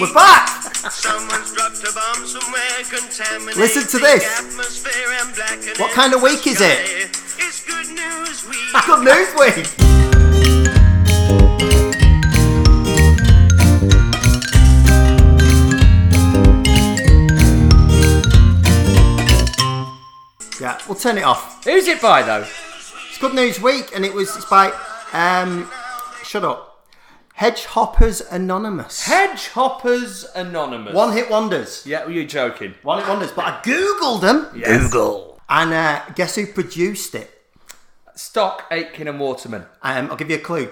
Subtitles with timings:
[0.00, 0.48] We're back!
[0.90, 4.24] Someone's dropped a bomb somewhere contaminating Listen to this.
[4.38, 7.10] atmosphere and blackening What kind of week is it?
[7.38, 8.56] It's good news week.
[8.86, 10.80] Good news week!
[20.60, 21.64] Yeah, we'll turn it off.
[21.64, 22.42] Who's it by though?
[23.08, 24.72] It's Good News Week, and it was it's by
[25.12, 25.70] um,
[26.22, 26.69] shut up,
[27.40, 29.06] Hedgehoppers Anonymous.
[29.06, 30.92] Hedgehoppers Anonymous.
[30.92, 31.86] One hit wonders.
[31.86, 32.74] Yeah, were you're joking?
[32.82, 33.32] One hit wonders.
[33.32, 34.48] But I googled them.
[34.54, 34.82] Yes.
[34.82, 35.40] Google.
[35.48, 37.30] And uh, guess who produced it?
[38.14, 39.64] Stock Aitken and Waterman.
[39.82, 40.68] Um, I'll give you a clue.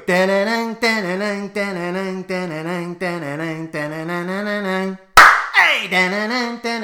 [5.68, 5.86] Hey,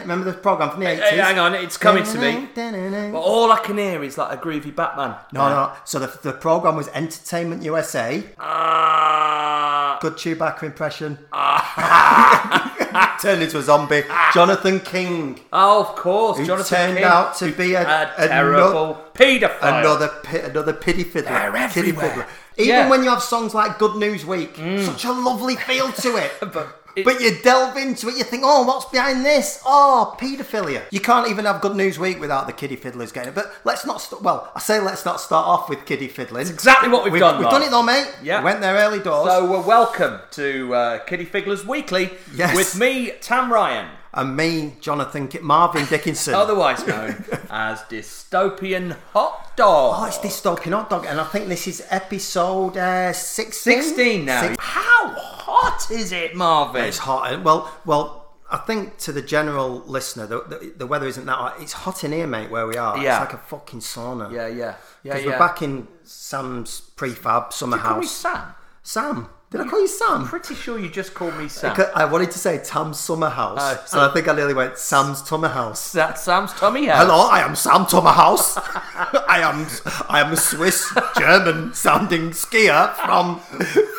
[0.03, 1.05] remember the program from the eighties?
[1.09, 2.49] Hey, hang on, it's coming to me.
[2.55, 5.17] But all I can hear is like a groovy Batman.
[5.33, 5.73] No, no.
[5.85, 8.23] So the, the program was Entertainment USA.
[8.39, 9.99] Ah.
[10.03, 11.19] Good Chewbacca impression.
[13.23, 14.03] Turned into a zombie.
[14.35, 15.41] Jonathan King.
[15.53, 16.39] oh, of course.
[16.39, 19.81] Who Jonathan turned King, out to be a- a terrible paedophile.
[19.81, 21.31] Another pi- another pity fiddler.
[21.31, 22.09] They're everywhere.
[22.11, 22.27] fiddler.
[22.59, 22.87] Even Yeah.
[22.87, 22.91] Mm.
[22.91, 26.33] when you have songs like Good News Week, such a lovely feel to it.
[26.53, 29.61] But it- But you delve into it, you think, oh, what's behind this?
[29.65, 30.83] Oh, paedophilia.
[30.91, 33.35] You can't even have Good News Week without the kiddie fiddlers getting it.
[33.35, 36.47] But let's not, st- well, I say let's not start off with kiddie fiddling.
[36.49, 37.39] exactly what we've, We've, done.
[37.39, 38.07] we've done it though, mate.
[38.23, 38.39] Yeah.
[38.41, 39.29] We went there early doors.
[39.29, 42.55] So, uh, welcome to uh, Kiddie Fiddlers Weekly Yes.
[42.57, 46.35] with me, Tam Ryan, and me, Jonathan, Marvin Dickinson.
[46.35, 49.97] otherwise known as Dystopian Hot Dog.
[49.99, 53.83] Oh, it's Dystopian Hot Dog, and I think this is episode uh, 16?
[53.83, 54.41] 16 now.
[54.43, 56.85] Six- How hot is it, Marvin?
[56.85, 57.43] It's hot.
[57.43, 61.61] Well, well, I think to the general listener, the, the, the weather isn't that hot.
[61.61, 62.97] It's hot in here, mate, where we are.
[62.99, 63.23] Yeah.
[63.23, 64.33] It's like a fucking sauna.
[64.33, 65.31] Yeah, yeah, yeah, Because yeah.
[65.33, 68.11] we're back in Sam's prefab summer house.
[68.11, 68.55] Sam.
[68.83, 69.29] Sam.
[69.55, 70.27] Did I call you Sam?
[70.27, 71.77] Pretty sure you just called me Sam.
[71.95, 75.23] I wanted to say Tam's Summerhouse, Oh, so- and I think I nearly went Sam's
[75.23, 75.93] tummer house.
[75.93, 77.01] That's Sam's tummy house.
[77.07, 78.57] Hello, I am Sam Tummerhouse.
[79.29, 79.65] I am
[80.09, 83.39] I am a Swiss German sounding skier from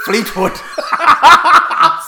[0.04, 0.58] Fleetwood.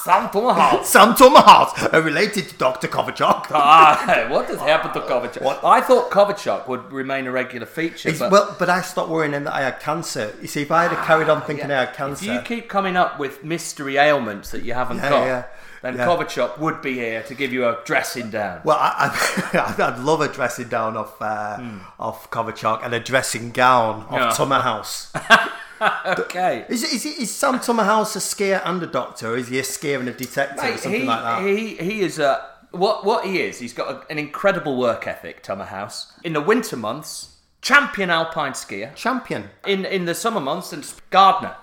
[0.04, 0.86] Sam Tummerhouse.
[0.86, 2.88] Sam Tummerhouse, uh, related to Dr.
[2.88, 3.48] Kovacic.
[3.52, 5.64] ah, what has happened to Kovacic?
[5.64, 9.48] I thought Kovacic would remain a regular feature, but well, but I stopped worrying that
[9.54, 10.34] I had cancer.
[10.42, 12.96] You see, if I had carried on thinking I had if cancer, you keep coming
[12.96, 15.44] up with mystery ailments that you haven't Yeah, got, yeah,
[15.82, 16.06] then yeah.
[16.08, 18.62] Kovacic would be here to give you a dressing down.
[18.64, 19.10] well, I,
[19.54, 21.60] I, I'd love a dressing down off uh,
[22.00, 24.16] of Kovacic and a dressing gown of Hmm.
[24.16, 24.30] Yeah.
[24.32, 25.12] Tummerhouse.
[25.80, 26.66] Okay.
[26.70, 30.00] Is, is, is Sam Tummerhouse a skier and a doctor, or is he a skier
[30.00, 31.44] and a detective, or something he, like that?
[31.46, 33.60] he he is a what what he is.
[33.60, 35.44] He's got a, an incredible work ethic.
[35.44, 38.96] Tummerhouse in the winter months, champion alpine skier.
[38.96, 39.52] Champion.
[39.68, 41.56] In in the summer months, and gardener.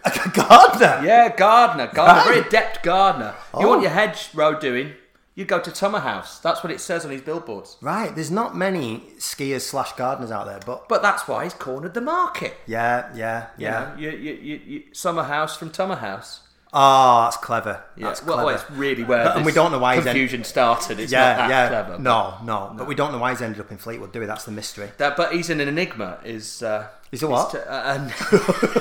[0.04, 1.02] A gardener.
[1.04, 3.34] Yeah, gardener, gardener, very adept gardener.
[3.58, 3.68] You Oh.
[3.68, 4.92] want your hedge row doing?
[5.36, 6.40] You go to Tummerhouse.
[6.42, 7.76] That's what it says on his billboards.
[7.80, 11.94] Right, there's not many skiers slash gardeners out there, but But that's why he's cornered
[11.94, 12.56] the market.
[12.66, 13.70] yeah, yeah, You yeah.
[13.80, 16.40] know, you, you, you, you, summer house from Tummerhouse.
[16.72, 17.82] Oh, that's clever.
[17.96, 18.46] Yeah, That's well, clever.
[18.46, 21.00] well, it's really where But- and we this don't know why he's en- confusion started.
[21.00, 21.68] It's yeah, not that yeah.
[21.68, 21.90] clever.
[21.92, 24.26] but- no, no, but we don't know why he's ended up in Fleetwood, do we?
[24.26, 24.90] That's the mystery.
[24.98, 26.18] That, but he's an enigma.
[26.24, 27.46] Is uh, He's a what?
[27.54, 28.12] is to- uh, an-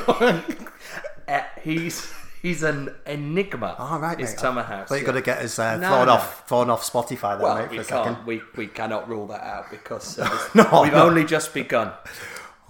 [0.07, 0.41] Uh,
[1.61, 3.75] he's he's an enigma.
[3.77, 4.39] All right, Is mate.
[4.39, 4.87] Tummerhouse.
[4.89, 5.05] But you yeah.
[5.07, 6.13] got to get us uh, No, thrown no.
[6.13, 8.07] off, thrown off Spotify, then, Well, mate, for we a can't.
[8.07, 8.25] second.
[8.25, 11.91] We, we cannot rule that out because uh, No, we've only just begun.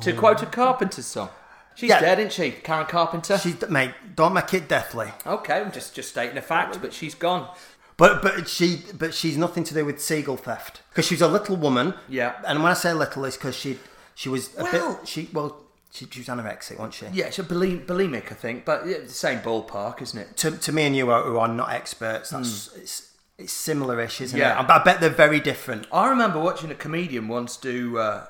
[0.01, 1.29] To quote a Carpenter song,
[1.75, 1.99] she's Yeah.
[1.99, 2.51] dead, isn't she?
[2.51, 3.37] Karen Carpenter.
[3.37, 5.11] She's, mate, don't make it deathly.
[5.25, 7.49] okay, I'm just just stating a fact, but she's gone.
[7.97, 11.57] But but she but she's nothing to do with seagull theft because she's a little
[11.57, 11.93] woman.
[12.07, 12.35] Yeah.
[12.47, 13.77] And when I say little, it's because she
[14.15, 15.61] she was a Well- bit she well
[15.91, 17.05] she, she was anorexic, wasn't she?
[17.13, 20.37] Yeah, she's bulimic, bulimic, I think, but yeah, the same ballpark, isn't it?
[20.37, 24.37] to, to me and you are, who are not experts, that's it's, it's similar-ish, isn't.
[24.37, 24.61] Yeah.
[24.63, 24.69] it?
[24.69, 25.87] I, bet they're very different.
[25.91, 28.27] I remember watching a comedian once do, uh,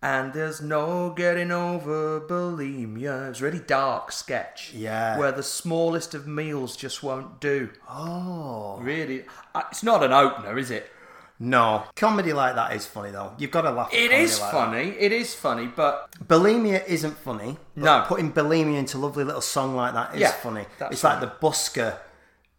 [0.00, 3.26] and there's no getting over bulimia.
[3.26, 4.72] It was a really dark sketch.
[4.74, 5.18] Yeah.
[5.18, 7.70] Where the smallest of meals just won't do.
[7.88, 9.24] Oh Really,
[9.56, 10.90] it's not an opener, is it?
[11.44, 13.32] No, comedy like that is funny though.
[13.36, 13.92] You've got to laugh.
[13.92, 14.88] at It is like funny.
[14.98, 16.26] It is funny, but that.
[16.26, 17.58] Bulimia isn't funny.
[17.76, 18.04] No.
[18.06, 20.64] putting bulimia into a lovely little song like that is Yeah, funny.
[20.90, 21.98] It's like the busker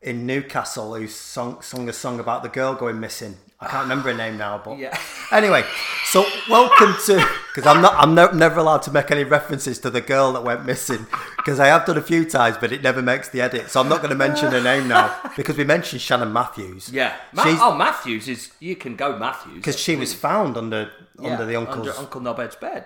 [0.03, 3.37] in Newcastle who sung, sung a song about the girl going missing.
[3.59, 4.97] I can't remember her name now, but Yeah.
[5.31, 5.63] Anyway,
[6.05, 7.15] so welcome to
[7.47, 10.43] because I'm not I'm no, never allowed to make any references to the girl that
[10.43, 11.07] went missing
[11.37, 13.71] because I have done a few times, but it never makes the edit.
[13.71, 16.89] So I'm not going to mention her name now because we mentioned Shannon Matthews.
[16.89, 17.15] yeah.
[17.33, 18.51] Ma- she's oh, Matthews is.
[18.59, 22.21] You can go Matthews because she was found under Yeah, under the uncle's, under Uncle
[22.21, 22.85] Knobhead's bed.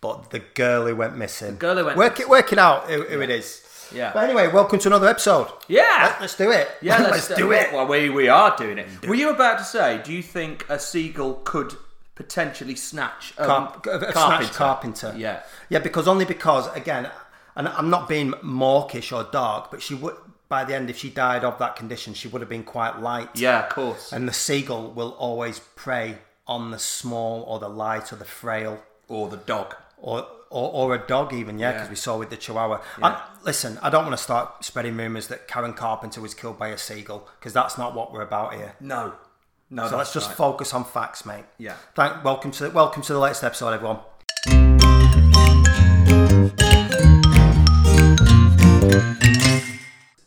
[0.00, 3.02] but the girl who went missing, girl who went work it work it out who,
[3.02, 3.62] who it is.
[3.92, 4.12] Yeah.
[4.12, 5.48] But anyway, welcome to another episode.
[5.68, 6.14] Yeah.
[6.18, 6.68] Let, us do it.
[6.82, 7.72] Yeah, let's, do it.
[7.72, 9.06] Well, we, we are doing it.
[9.06, 11.74] Were you about to say, do you think a seagull could
[12.14, 14.12] potentially snatch a Carp- carpenter?
[14.12, 15.14] snatch carpenter.
[15.16, 15.42] Yeah.
[15.68, 17.10] Yeah, because only because again,
[17.56, 20.14] and I'm not being mawkish or dark, but she would
[20.48, 23.28] by the end, if she died of that condition, she would have been quite light.
[23.34, 24.12] Yeah, of course.
[24.12, 28.82] And the seagull will always prey on the small or the light or the frail
[29.08, 29.74] Or the dog.
[29.98, 31.90] or or, or a dog even, yeah, because Yeah.
[31.90, 32.80] we saw with the Chihuahua.
[33.02, 36.68] And listen, I don't want to start spreading rumours that Karen Carpenter was killed by
[36.68, 38.74] a seagull because that's not what we're about here.
[38.80, 39.14] No.
[39.70, 40.36] No, So let's just right.
[40.36, 41.44] focus on facts, mate.
[41.58, 41.74] Yeah.
[41.94, 43.98] Thank, welcome to the, welcome to the latest episode, everyone.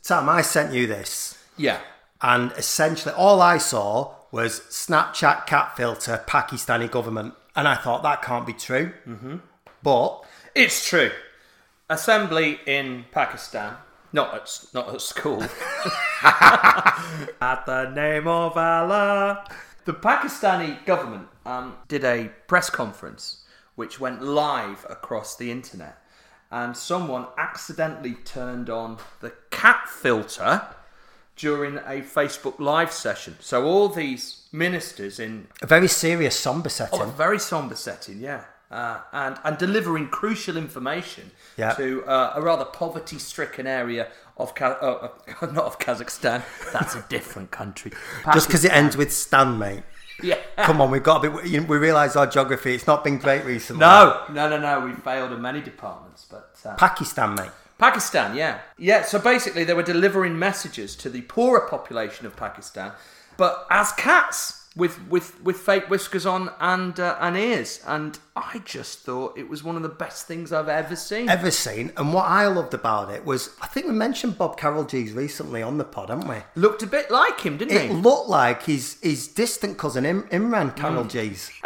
[0.03, 1.79] Sam, I sent you this, Yeah.
[2.21, 8.21] and essentially all I saw was Snapchat cat filter Pakistani government, and I thought that
[8.21, 8.91] can't be true.
[9.07, 9.37] Mm-hmm.
[9.83, 10.23] But
[10.55, 11.11] It's true.
[11.89, 13.75] Assembly in Pakistan.
[14.13, 15.41] Not at not at school.
[16.23, 19.45] at the name of Allah.
[19.85, 23.43] The Pakistani government um, did a press conference
[23.75, 25.97] which went live across the internet,
[26.51, 30.61] and someone accidentally turned on the cat filter
[31.35, 33.35] during a Facebook live session.
[33.39, 36.99] So all these ministers in a very serious somber setting.
[36.99, 38.43] Oh, a very somber setting, yeah.
[38.71, 41.73] Uh, and and delivering crucial information Yeah.
[41.73, 44.07] to uh, a rather poverty-stricken area
[44.37, 45.09] of Ka- uh,
[45.41, 46.41] uh, not of Kazakhstan.
[46.71, 47.91] That's a different country.
[48.33, 49.83] Just because it ends with Stan, mate.
[50.23, 50.37] yeah.
[50.57, 51.49] Come on, we've got to be.
[51.49, 52.73] you- We realise our geography.
[52.73, 53.81] It's not been great recently.
[53.81, 54.79] No, no, no, no.
[54.85, 57.51] We failed in many departments, but uh, Pakistan, mate.
[57.77, 59.01] Pakistan, yeah, yeah.
[59.03, 62.93] So basically, they were delivering messages to the poorer population of Pakistan,
[63.35, 67.81] but as cats with with with fake whiskers on and uh, and ears.
[67.85, 71.27] And I just thought it was one of the best things I've ever seen.
[71.29, 71.91] Ever seen?
[71.97, 75.77] And what I loved about it was, I think we mentioned Bob Carolgees recently on
[75.77, 76.37] the pod, haven't we?
[76.55, 77.93] Looked a bit like him, didn't It he?
[77.95, 81.09] looked like his his distant cousin Im- Imran Carroll Mm.
[81.09, 81.51] G's.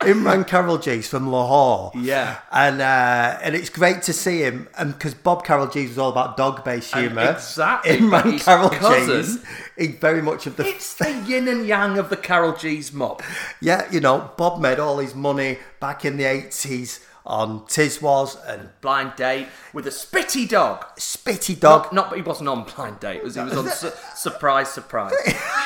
[0.00, 1.90] Imran Carolgees from Lahore.
[1.94, 2.38] Yeah.
[2.52, 6.36] and uh, and it's great to see him, and because Bob Carolgees was all about
[6.36, 7.30] dog-based And humour.
[7.32, 9.44] exactly, Imran Carroll cousin- G's,
[9.76, 13.22] he's very much of the It's the yin and yang of the Carolgees mob.
[13.60, 13.90] yeah.
[13.90, 19.14] You know, Bob made all his money back in the eighties on Tiswas and Blind
[19.16, 20.84] date with a spitty dog.
[20.96, 21.92] Spitty Dog.
[21.92, 23.16] Not, not he wasn't on blind date.
[23.16, 25.12] It was, he was on su- surprise, surprise.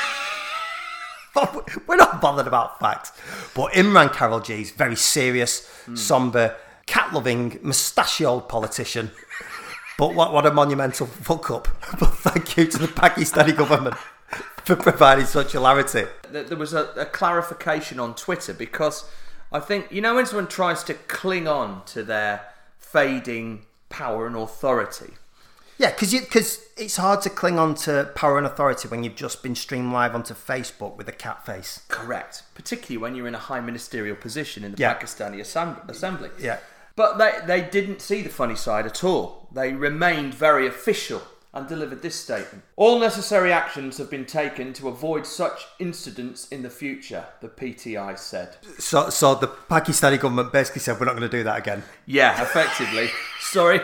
[1.87, 3.13] We're not bothered about facts.
[3.55, 5.97] But Imran Carolgees very serious, Hmm.
[5.97, 6.57] somber,
[6.87, 9.11] cat loving, mustachioed politician.
[9.97, 11.69] But what, what a monumental fuck up.
[12.01, 13.97] But thank you to the Pakistani government
[14.65, 16.05] for providing such hilarity.
[16.31, 19.05] There there was a, a clarification on Twitter because
[19.53, 22.47] I think you know when someone tries to cling on to their
[22.79, 25.15] fading power and authority.
[25.81, 29.55] Yeah, because it's hard to cling on to power and authority when you've just been
[29.55, 31.81] streamed live onto Facebook with a cat face.
[31.89, 34.95] Correct, particularly when you're in a high ministerial position in the Yeah.
[34.95, 36.29] Pakistani assem- assembly.
[36.39, 36.59] Yeah.
[36.97, 39.49] But they, they didn't see the funny side at all.
[39.53, 41.23] They remained very official
[41.55, 42.63] and delivered this statement.
[42.77, 48.19] All necessary actions have been taken to avoid such incidents in the future, the PTI
[48.19, 48.57] said.
[48.79, 51.83] So, so the Pakistani government basically said, we're not going to do that again.
[52.07, 53.09] Yeah, effectively.
[53.41, 53.81] sorry,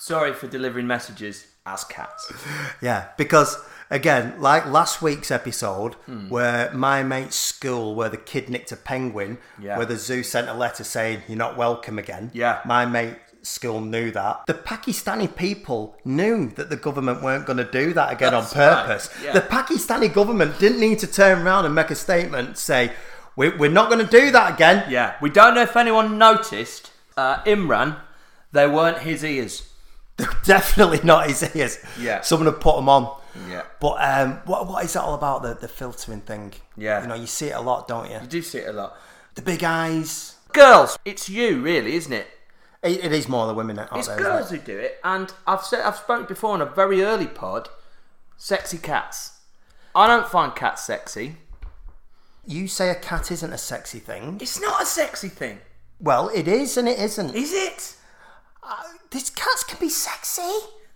[0.00, 2.32] sorry for delivering messages as cats.
[2.80, 3.58] Yeah, because
[3.90, 6.28] again, like last week's episode, Hmm.
[6.30, 9.76] where my mate's school, where the kid nicked a penguin, Yeah.
[9.76, 12.30] where the zoo sent a letter saying you're not welcome again.
[12.32, 12.60] Yeah.
[12.64, 14.46] my mate's school knew that.
[14.46, 18.58] The Pakistani people knew that the government weren't going to do that again That's on
[18.60, 19.10] right, purpose.
[19.24, 19.32] yeah.
[19.32, 22.92] The Pakistani government didn't need to turn around and make a statement, say
[23.36, 24.84] we, we're not going to do that again.
[24.90, 26.90] Yeah, we don't know if anyone noticed.
[27.16, 27.96] Uh, Imran,
[28.52, 29.69] they weren't his ears.
[30.20, 31.78] They're definitely not his ears.
[31.98, 32.20] Yeah.
[32.20, 33.16] Someone had put them on.
[33.48, 33.62] Yeah.
[33.80, 36.52] But um, what, what is that all about, the, the filtering thing?
[36.76, 37.02] Yeah.
[37.02, 38.18] You know, you see it a lot, don't you?
[38.20, 38.96] You do see it a lot.
[39.34, 40.36] The big eyes.
[40.52, 42.26] Girls, it's you, really, isn't it?
[42.82, 44.18] It, it is more the women out It's there.
[44.18, 47.26] girls isn't who do it, and I've said I've spoken before in a very early
[47.28, 47.68] pod.
[48.36, 49.38] Sexy cats.
[49.94, 51.36] I don't find cats sexy.
[52.46, 54.38] You say a cat isn't a sexy thing.
[54.40, 55.58] It's not a sexy thing,
[56.00, 57.34] Well, it is and it isn't.
[57.34, 57.94] is it?
[59.10, 60.42] These cats can be sexy.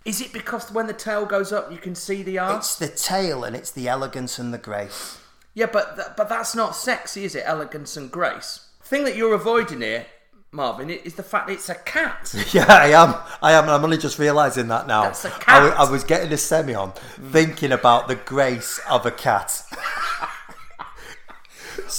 [0.05, 2.79] Is it because when the tail goes up, you can see the arse?
[2.79, 5.17] It's the tail and it's the elegance and the grace.
[5.55, 7.43] Yeah, but th- but that's not sexy, is it?
[7.45, 8.69] Elegance and grace.
[8.83, 10.05] thing that you're avoiding here,
[10.51, 12.33] Marvin, is the fact that it's a cat.
[12.53, 13.15] Yeah, I am.
[13.41, 13.63] I am.
[13.63, 15.03] and I'm only just realising that now.
[15.03, 15.75] That's a cat.
[15.77, 16.91] I, was getting a semi on,
[17.31, 19.63] thinking about the grace of a cat.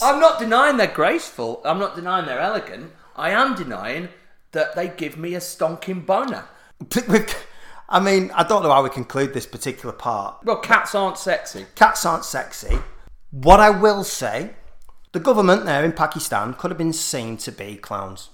[0.03, 1.61] I'm not denying they're graceful.
[1.65, 2.93] I'm not denying they're elegant.
[3.17, 4.09] I am denying
[4.57, 6.45] that they give me a stonking boner.
[7.89, 10.39] I mean, I don't know how we conclude this particular part.
[10.45, 11.67] Well, cats aren't sexy.
[11.75, 12.79] Cats aren't sexy.
[13.31, 14.55] What I will say,
[15.13, 18.31] the government there in Pakistan could have been seen to be clowns.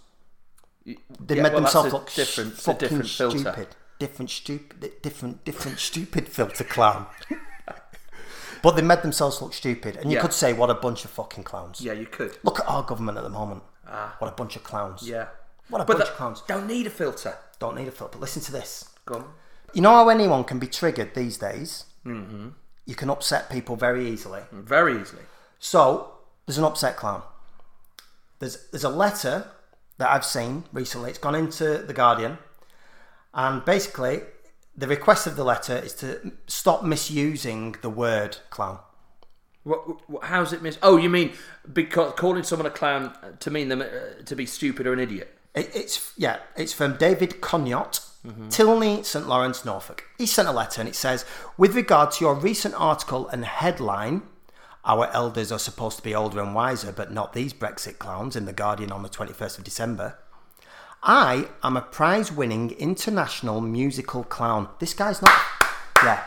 [0.87, 0.97] They
[1.37, 3.39] Yeah, made well, themselves look different- fucking different filter.
[3.39, 3.69] stupid.
[3.99, 7.07] Different stupid, different, different stupid filter clown.
[8.63, 10.23] but they made themselves look stupid, and you Yeah.
[10.23, 12.39] could say, "What a bunch of fucking clowns!" Yeah, you could.
[12.43, 13.63] Look at our government at the moment.
[13.87, 14.15] Ah.
[14.21, 15.03] what a bunch of clowns.
[15.03, 15.27] Yeah.
[15.73, 16.43] What a but bunch of clowns.
[16.43, 17.39] Don't need a filter.
[17.59, 18.19] Don't need a filter.
[18.19, 18.91] Listen to this.
[19.07, 19.25] Go on.
[19.73, 21.87] You know how anyone can be triggered these days?
[22.05, 22.49] Mm-hmm.
[22.85, 24.43] You can upset people very easily.
[24.53, 25.23] Very easily.
[25.59, 26.13] So
[26.45, 27.23] there's an upset clown.
[28.39, 29.47] There's there's a letter
[29.97, 31.09] that I've seen recently.
[31.09, 32.37] It's gone into the Guardian,
[33.33, 34.21] and basically
[34.77, 38.81] the request of the letter is to stop misusing the word clown.
[39.63, 40.77] What, what, how's it miss?
[40.83, 41.33] Oh, you mean
[41.73, 45.39] because calling someone a clown to mean them uh, to be stupid or an idiot?
[45.55, 48.49] It, it's yeah, it's from David Conyot, mm-hmm.
[48.49, 50.05] Tilney, St Lawrence, Norfolk.
[50.19, 51.25] He sent a letter and it says,
[51.59, 54.23] with regard to your recent article and headline,
[54.85, 58.47] our elders are supposed to be older and wiser, but not these Brexit clowns in
[58.47, 60.19] the Guardian on the twenty first of December.
[61.05, 64.69] I am a prize-winning international musical clown.
[64.79, 65.37] This guy's not.
[66.05, 66.25] Yeah,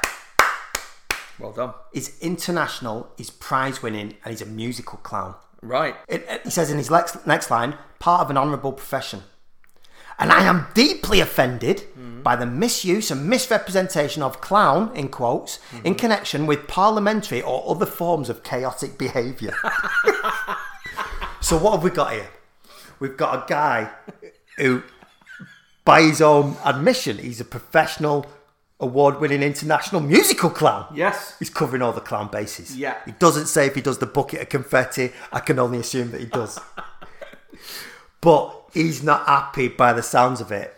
[1.40, 1.74] Well done.
[1.94, 3.10] he's international.
[3.18, 5.36] He's prize-winning, and he's a musical clown.
[5.62, 5.96] Right.
[6.08, 9.24] It, it- he says in his next, next line, part of an honourable profession.
[10.20, 11.86] And I am deeply offended
[12.22, 15.94] by the misuse and misrepresentation of clown, in quotes, in mm-hmm.
[15.94, 19.56] connection with parliamentary or other forms of chaotic behaviour.
[21.42, 22.30] so, what have we got here?
[23.00, 23.90] We've got a guy
[24.60, 24.84] who,
[25.84, 28.28] by his own admission, he's a professional,
[28.80, 30.94] award winning international musical clown.
[30.94, 31.36] Yes.
[31.40, 32.78] He's covering all the clown bases.
[32.78, 32.98] Yeah.
[33.04, 35.12] He doesn't say if he does the bucket of confetti.
[35.34, 36.60] I can only assume that he does.
[38.26, 40.76] But he's not happy by the sounds of it,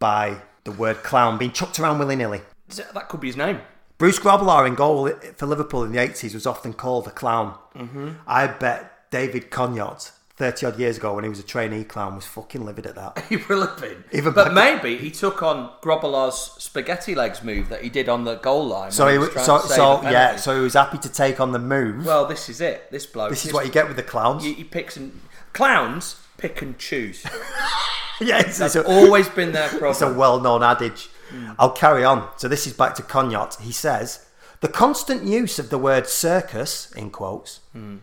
[0.00, 2.42] by the word clown being chucked around willy nilly.
[2.68, 3.60] That could be his name.
[3.96, 7.56] Bruce Grobbelaar in goal for Liverpool in the 80s was often called a clown.
[7.76, 8.10] Mm-hmm.
[8.26, 12.26] I bet David Conyot, 30 odd years ago when he was a trainee clown, was
[12.26, 13.22] fucking livid at that.
[13.28, 14.02] He will have been.
[14.10, 18.34] Even but maybe he took on Grobbelaar's spaghetti legs move that he did on the
[18.36, 18.90] goal line.
[18.90, 22.04] So he was so, so yeah, so he was happy to take on the move.
[22.04, 22.90] Well, this is it.
[22.90, 23.30] This bloke.
[23.30, 24.42] this is just- what you get with the clowns.
[24.42, 25.20] he, he picks and
[25.52, 27.24] clowns pick and choose.
[28.20, 31.08] yeah, it's, That's it's a, always been their It's a well known adage.
[31.30, 31.52] Hmm.
[31.58, 32.28] I'll carry on.
[32.38, 33.60] So this is back to Conyot.
[33.60, 34.26] He says,
[34.60, 37.98] the constant use of the word circus, in quotes, hmm.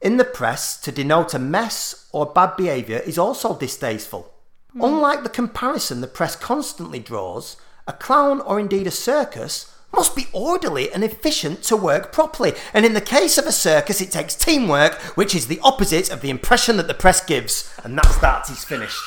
[0.00, 4.32] in the press to denote a mess or bad behaviour is also distasteful.
[4.72, 4.82] Hmm.
[4.82, 7.56] Unlike the comparison the press constantly draws,
[7.86, 12.52] a clown or indeed a circus must be orderly and efficient to work properly.
[12.72, 16.20] And in the case of a circus, it takes teamwork, which is the opposite of
[16.20, 17.72] the impression that the press gives.
[17.84, 19.00] And that's that, he's finished.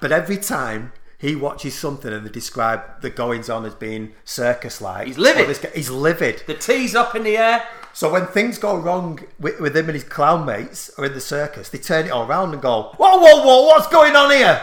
[0.00, 4.80] But every time he watches something and they describe the goings on as being circus
[4.80, 5.56] like, He's livid.
[5.74, 6.42] He's livid.
[6.46, 7.66] the tea's up in the air.
[7.94, 11.20] So when things go wrong with, with him and his clown mates or in the
[11.20, 13.64] circus, they turn it all around and go, "Whoa, whoa, whoa!
[13.64, 14.60] What's going on here?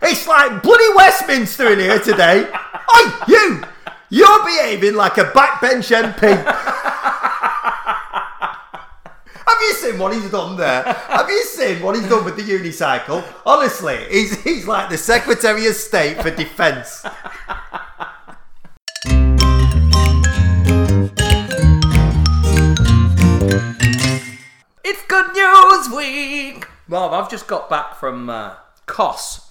[0.00, 2.46] It's like bloody Westminster in here today.
[2.96, 3.64] Oi, you!
[4.10, 6.44] You're behaving like a backbench MP."
[9.46, 10.82] Have you seen what he's done there?
[10.82, 13.24] Have you seen what he's done with the unicycle?
[13.46, 17.04] Honestly, he's, he's like the Secretary of State for Defence.
[24.84, 26.66] It's Good News Week.
[26.88, 28.56] Well, I've just got back from uh,
[28.86, 29.43] Kos.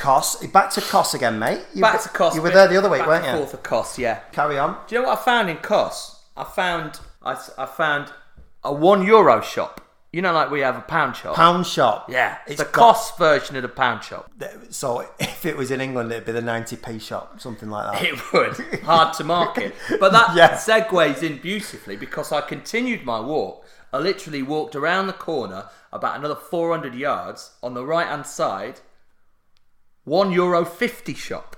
[0.00, 1.60] Kos, back to Kos again, mate.
[1.74, 2.34] You, Back to Kos.
[2.34, 3.32] You were there the other week, weren't you?
[3.32, 4.20] Forth of Kos, yeah.
[4.32, 4.76] Carry on.
[4.88, 6.22] Do you know what I found in Kos?
[6.36, 8.12] I found I found
[8.64, 9.80] a one euro shop.
[10.12, 11.36] You know, like we have a pound shop.
[11.36, 12.06] Pound shop.
[12.10, 14.28] Yeah, it's the got- Kos version of the pound shop.
[14.70, 18.02] So if it was in England, it'd be the 90p shop, something like that.
[18.02, 20.56] It would hard to market, but that Yeah.
[20.56, 23.64] segues in beautifully because I continued my walk.
[23.92, 28.80] I literally walked around the corner about another 400 yards on the right hand side.
[30.04, 31.56] One euro fifty shop.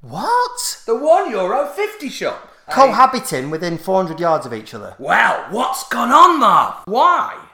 [0.00, 0.82] What?
[0.86, 2.52] The one euro fifty shop.
[2.70, 4.94] Cohabiting within 400 yards of each other.
[4.98, 6.82] Well, what's gone on, Marv?
[6.84, 7.48] Why?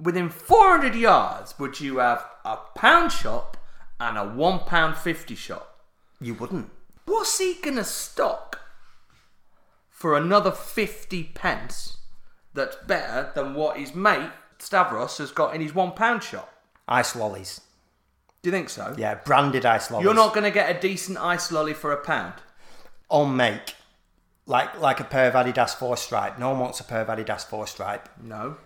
[0.00, 3.56] Within 400 yards, would you have a pound shop
[3.98, 5.80] and a one pound fifty shop?
[6.20, 6.70] You wouldn't.
[7.06, 8.60] What's he gonna stock
[9.90, 11.98] for another 50 pence
[12.54, 16.52] that's better than what his mate Stavros has got in his one pound shop?
[16.86, 17.60] Ice lollies.
[18.42, 18.94] Do you think so?
[18.98, 20.04] Yeah, branded ice lollies.
[20.04, 22.34] You're not gonna get a decent ice lolly for a pound.
[23.08, 23.76] on make.
[24.46, 26.38] Like like a pair of Adidas four stripe.
[26.38, 28.08] No one wants a pair of Adidas four stripe.
[28.20, 28.56] No.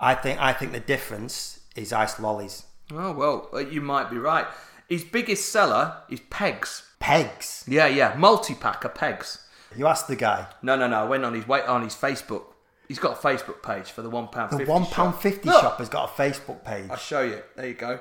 [0.00, 2.64] I think I think the difference is ice lollies.
[2.92, 4.46] Oh well, uh, you might be right.
[4.88, 6.82] his biggest seller is pegs.
[6.98, 7.64] Pegs.
[7.68, 9.38] Yeah, yeah, multi pack of pegs.
[9.76, 10.46] You asked the guy.
[10.62, 11.04] No, no, no.
[11.04, 12.44] I went on his wait on his Facebook.
[12.88, 14.58] He's got a Facebook page for the one pound.
[14.58, 15.60] The one pound fifty Look.
[15.60, 16.90] shop has got a Facebook page.
[16.90, 17.42] I'll show you.
[17.54, 18.00] There you go.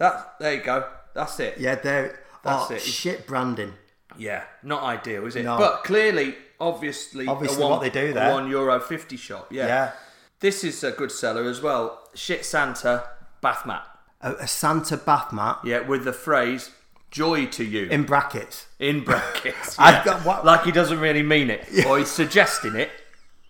[0.00, 0.88] That there you go.
[1.14, 1.58] That's it.
[1.58, 2.18] Yeah, there.
[2.42, 2.80] That's oh, it.
[2.80, 3.74] shit branding.
[4.16, 5.44] Yeah, not ideal, is it?
[5.44, 5.58] No.
[5.58, 8.32] But clearly, obviously, Obviously one, what they do there.
[8.32, 9.52] one euro fifty shop.
[9.52, 9.66] Yeah.
[9.66, 9.92] Yeah.
[10.40, 12.08] This is a good seller as well.
[12.14, 13.04] Shit Santa
[13.42, 13.86] bath mat.
[14.22, 16.70] A, a Santa bath mat Yeah, with the phrase
[17.10, 18.66] "joy to you" in brackets.
[18.78, 19.76] in brackets.
[19.78, 22.90] I've got what- Like he doesn't really mean it, or he's suggesting it.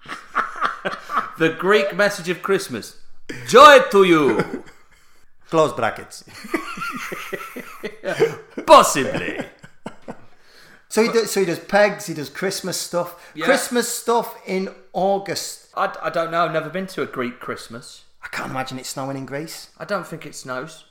[1.39, 2.97] the Greek message of Christmas:
[3.47, 4.65] "Joy to you."
[5.51, 6.25] Close brackets.
[8.67, 9.41] Possibly.
[10.89, 11.31] So he does.
[11.31, 12.07] So he does pegs.
[12.07, 13.33] He does Christmas stuff.
[13.35, 13.45] Yeah.
[13.45, 15.69] Christmas stuff in August.
[15.77, 16.45] I, I don't know.
[16.45, 18.05] I've never been to a Greek Christmas.
[18.23, 19.71] I can't imagine it snowing in Greece.
[19.79, 20.85] I don't think it snows.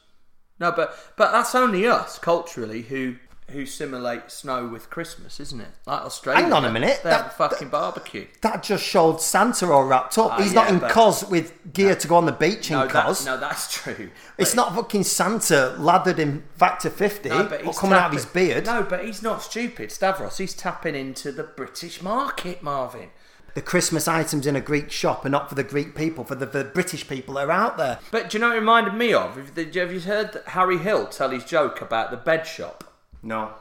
[0.60, 3.16] No, but but that's only us culturally who
[3.52, 5.68] who simulate snow with Christmas, isn't it?
[5.86, 6.44] Like Australia.
[6.44, 8.28] Hang on a minute, They have a that- fucking barbecue.
[8.42, 10.32] That just showed Santa all wrapped up.
[10.34, 12.88] Ah, He's yeah, not in Kos with gear to go on the beach in No,
[12.88, 13.26] that, Kos.
[13.26, 14.10] no, that's true.
[14.38, 18.14] It's not fucking Santa lathered in factor 50 No, but or he's coming out of
[18.14, 18.66] his beard.
[18.66, 20.38] No, but he's not stupid, Stavros.
[20.38, 23.10] He's tapping into the British market, Marvin.
[23.56, 26.46] The Christmas items in a Greek shop are not for the Greek people, for the,
[26.46, 28.00] the British people that are out there.
[28.12, 29.36] But do you know what it reminded me of?
[29.58, 32.84] Have you heard Harry Hill tell his joke about the bed shop?
[33.22, 33.54] No.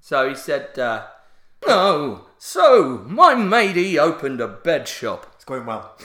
[0.00, 1.06] So he said, uh,
[1.66, 5.96] "No, so my matey opened a bed shop, It's going well.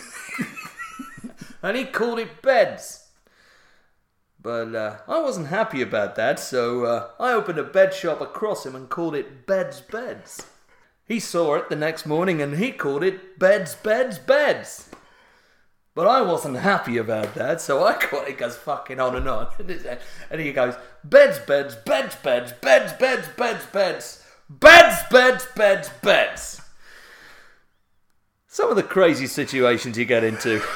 [1.61, 3.07] and he called it Beds."
[4.41, 8.65] But uh, I wasn't happy about that, so uh, I opened a bed shop across
[8.65, 10.45] him and called it Beds Beds.
[11.05, 14.89] He saw it the next morning and he called it Beds Beds Beds.
[15.95, 19.47] But I wasn't happy about that, so I called it goes fucking on and on.
[20.31, 26.61] And he goes, Beds Beds Beds Beds Beds Beds Beds Beds Beds Beds Beds Beds.
[28.47, 30.61] Some of the crazy situations you get into.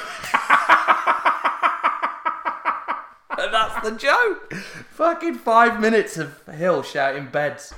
[3.43, 4.53] And that's the joke.
[4.91, 7.73] Fucking five minutes of Hill shouting beds.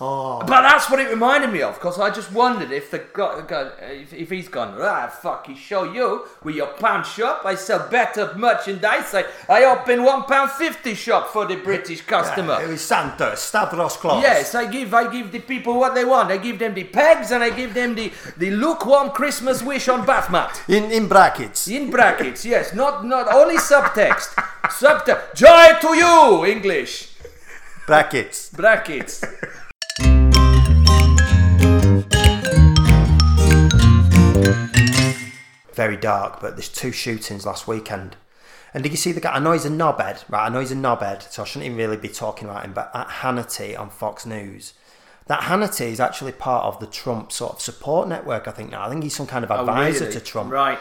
[0.00, 0.38] Oh.
[0.38, 4.12] But that's what it reminded me of, because I just wondered if the guy, if,
[4.12, 7.42] if he's gone, ah, fucking show you with your pound shop.
[7.44, 9.12] I sell better merchandise.
[9.12, 12.62] I, I open one pound fifty shop for the British customer.
[12.62, 14.22] It was Santa, Stavros Claus.
[14.22, 16.30] Yes, I give I give the people what they want.
[16.30, 20.06] I give them the pegs and I give them the, the lukewarm Christmas wish on
[20.06, 20.62] bath mat.
[20.68, 21.66] In, in brackets.
[21.66, 24.34] In brackets, yes, not not only subtext.
[24.68, 25.34] Subtext.
[25.34, 27.14] Joy to you, English.
[27.86, 28.50] Brackets.
[28.50, 29.24] Brackets.
[35.78, 38.16] Very dark, but there's two shootings last weekend.
[38.74, 39.34] And did you see the guy?
[39.34, 40.46] I know he's a knobhead, right?
[40.46, 42.72] I know he's a knobhead, so I shouldn't even really be talking about him.
[42.72, 44.72] But at Hannity on Fox News,
[45.28, 48.48] that Hannity is actually part of the Trump sort of support network.
[48.48, 48.82] I think now.
[48.86, 50.14] I think he's some kind of advisor Really?
[50.14, 50.50] to Trump.
[50.50, 50.80] Right.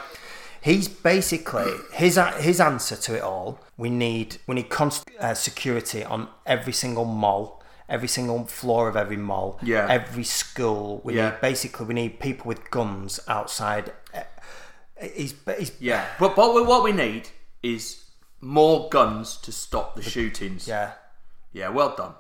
[0.62, 3.60] He's basically his his answer to it all.
[3.78, 8.96] We need we need const, uh, security on every single mall, every single floor of
[8.98, 9.86] every mall, Yeah.
[9.88, 11.02] every school.
[11.04, 11.30] We Yeah.
[11.30, 13.94] need basically we need people with guns outside.
[15.02, 16.06] He's, he's Yeah.
[16.20, 17.30] But but what we need
[17.64, 18.04] is
[18.42, 20.68] more guns to stop the shootings.
[20.68, 20.92] yeah.
[21.54, 21.70] Yeah.
[21.70, 22.14] Well done.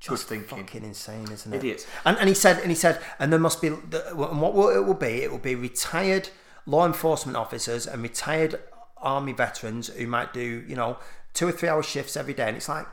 [0.00, 0.58] Just thinking.
[0.58, 1.56] fucking insane, isn't it?
[1.56, 1.84] Idiots.
[2.04, 3.92] And, and he said, and he said, and there must be, and
[4.40, 6.28] what will, it will be, it will be retired
[6.66, 8.60] law enforcement officers and retired
[8.98, 10.98] army veterans who might do, you know,
[11.34, 12.46] two or three hour shifts every day.
[12.46, 12.86] And it's like,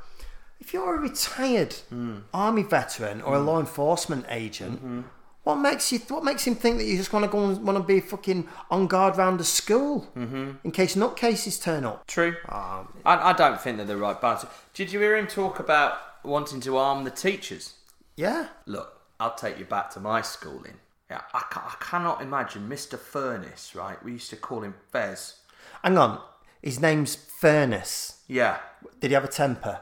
[0.60, 2.20] if you're a retired Hmm.
[2.34, 5.06] army veteran or a law enforcement agent,
[5.46, 6.00] what makes you?
[6.10, 8.48] What makes him think that you just want to go and want to be fucking
[8.70, 10.52] on guard round the school Mm-hmm.
[10.66, 12.06] in case nutcases turn up?
[12.08, 12.36] True.
[12.50, 14.46] Um, I, I don't think they're the right balance.
[14.74, 17.76] Did you hear him talk about wanting to arm the teachers?
[18.18, 20.76] yeah, Look, I'll take you back to my schooling.
[21.10, 22.98] Yeah, I, I cannot imagine Mr.
[22.98, 24.02] Furnace, right?
[24.04, 25.36] We used to call him Fez.
[25.84, 26.20] hang on.
[26.62, 28.22] His name's Furnace.
[28.28, 28.58] Yeah,
[29.00, 29.82] Did he have a temper?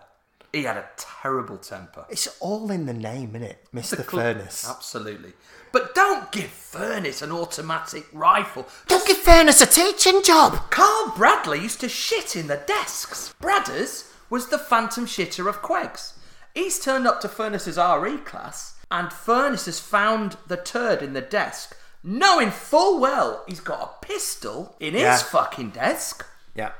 [0.54, 2.06] He had a terrible temper.
[2.10, 3.56] It's all in the name, innit?
[3.74, 3.98] Mr.
[4.10, 4.66] Cl- Furnace.
[4.70, 5.34] Absolutely.
[5.72, 8.68] But don't give Furnace an automatic rifle.
[8.88, 10.70] Don't give Furnace a teaching job!
[10.70, 13.34] Carl Bradley used to shit in the desks.
[13.42, 16.14] Bradders was the phantom shitter of Quegs.
[16.54, 21.22] He's turned up to Furnace's RE class, and Furnace has found the turd in the
[21.22, 25.18] desk, knowing full well he's got a pistol in his Yeah.
[25.18, 26.24] fucking desk.
[26.54, 26.74] Yeah.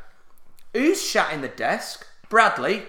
[0.74, 2.06] Who's shat in the desk?
[2.30, 2.84] Bradley.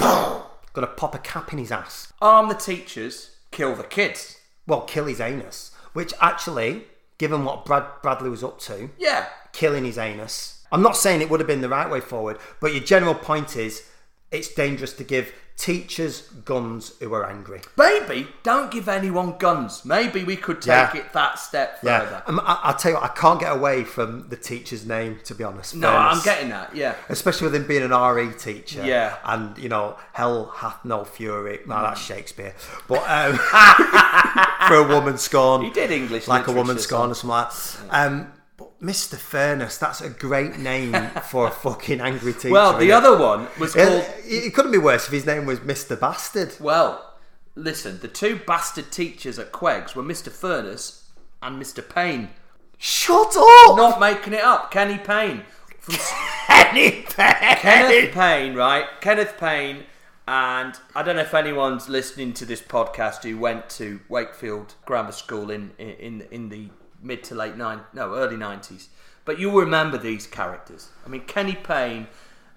[0.00, 2.12] Got to pop a cap in his ass.
[2.22, 4.38] Arm the teachers, kill the kids.
[4.66, 5.72] Well, kill his anus.
[5.92, 6.84] Which actually,
[7.18, 9.26] given what Brad Bradley was up to, Yeah.
[9.52, 10.64] killing his anus.
[10.72, 13.56] I'm not saying it would have been the right way forward, but your general point
[13.56, 13.82] is
[14.30, 17.60] it's dangerous to give teachers guns who are angry.
[17.76, 19.84] Maybe don't give anyone guns.
[19.84, 20.96] Maybe we could take Yeah.
[21.02, 22.22] it that step Yeah, further.
[22.26, 25.18] um, I, I'll tell you, what, I can't get away from the teacher's name.
[25.24, 26.16] To be honest, No, Fairness.
[26.18, 26.74] I'm getting that.
[26.74, 26.94] Yeah.
[27.10, 28.82] especially with him being an RE teacher.
[28.84, 29.16] Yeah.
[29.24, 31.60] and you know, hell hath no fury.
[31.66, 32.54] No, that's Shakespeare.
[32.88, 33.36] But um,
[34.68, 37.52] for a woman scorned, He did English like a woman literature, scorned or something like
[37.52, 38.06] that.
[38.06, 39.16] Um, but Mr.
[39.16, 40.92] Fairness, that's a great name
[41.30, 42.50] for a fucking angry teacher.
[42.50, 44.04] Well, the other one was called.
[44.18, 45.98] It, it couldn't be worse if his name was Mr.
[45.98, 46.54] Bastard.
[46.60, 47.14] Well,
[47.54, 50.30] listen, the two bastard teachers at Queggs were Mr.
[50.30, 51.08] Furness
[51.40, 51.82] and Mr.
[51.82, 52.28] Payne.
[52.76, 53.78] Shut up!
[53.78, 54.70] Not making it up.
[54.70, 55.44] Kenny Payne.
[55.78, 55.94] From
[56.46, 57.56] Penny Payne.
[57.56, 58.84] Kenneth Payne, right?
[59.00, 59.84] Kenneth Payne.
[60.28, 65.12] And I don't know if anyone's listening to this podcast who went to Wakefield Grammar
[65.12, 66.68] School in in in the
[67.02, 68.88] mid to late nine no early nineties,
[69.24, 70.88] but you remember these characters.
[71.04, 72.08] I mean, Kenny Payne,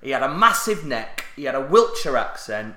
[0.01, 2.75] he had a massive neck, he had a Wiltshire accent,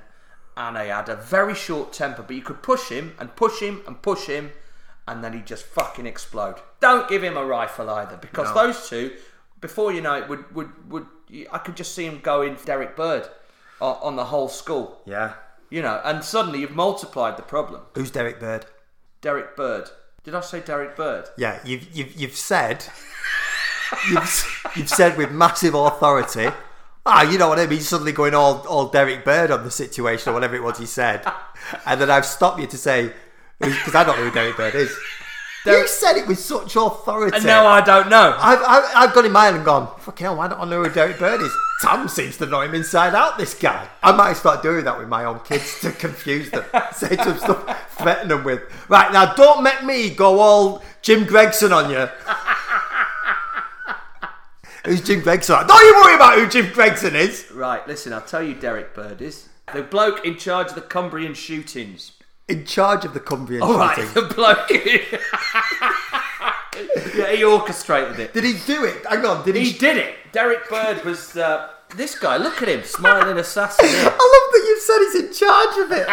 [0.56, 2.22] and he had a very short temper.
[2.22, 4.52] But you could push him and push him and push him,
[5.08, 6.56] and then he'd just fucking explode.
[6.80, 8.66] Don't give him a rifle either, because No.
[8.66, 9.16] those two,
[9.60, 11.06] before you know it, would would would
[11.50, 13.28] I could just see him going Derrick Bird
[13.80, 15.34] on, on the whole school, Yeah.
[15.70, 17.82] you know, and suddenly you've multiplied the problem.
[17.94, 18.66] Who's Derrick Bird?
[19.20, 19.90] Derrick Bird.
[20.26, 21.28] Did I say Derrick Bird?
[21.38, 22.84] Yeah, you've you've you've said
[24.10, 26.48] you've you've said with massive authority.
[27.06, 27.78] Ah, you know what I mean?
[27.78, 31.24] Suddenly going all all Derrick Bird on the situation or whatever it was he said,
[31.86, 33.12] and then I've stopped you to say
[33.60, 34.92] because I don't know who Derrick Bird is.
[35.72, 37.36] You said it with such authority.
[37.36, 38.36] And now I don't know.
[38.38, 40.82] I've, I've, I've got in my head and gone, fucking hell, why don't I know
[40.82, 41.52] who Derrick Bird is?
[41.82, 43.88] Tom seems to know him inside out, this guy.
[44.02, 46.64] I might start doing that with my own kids to confuse them.
[46.92, 51.72] Say some stuff, threaten them with, right, now don't make me go all Jim Gregson
[51.72, 52.08] on you.
[54.86, 55.66] Who's Jim Gregson?
[55.66, 57.50] Don't you worry about who Jim Gregson is.
[57.50, 59.48] Right, listen, I'll tell you Derrick Bird is.
[59.74, 62.12] The bloke in charge of the Cumbrian shootings.
[62.48, 64.14] In charge of the Cumbrian All right, shooting.
[64.28, 64.70] the bloke.
[67.16, 68.32] yeah, he orchestrated it.
[68.34, 69.04] Did he do it?
[69.08, 69.64] Hang on, did he?
[69.70, 70.14] He did it.
[70.32, 72.36] Derrick Bird was uh, this guy.
[72.36, 73.86] Look at him, smiling assassin.
[73.88, 76.08] I love that you said he's in charge of it.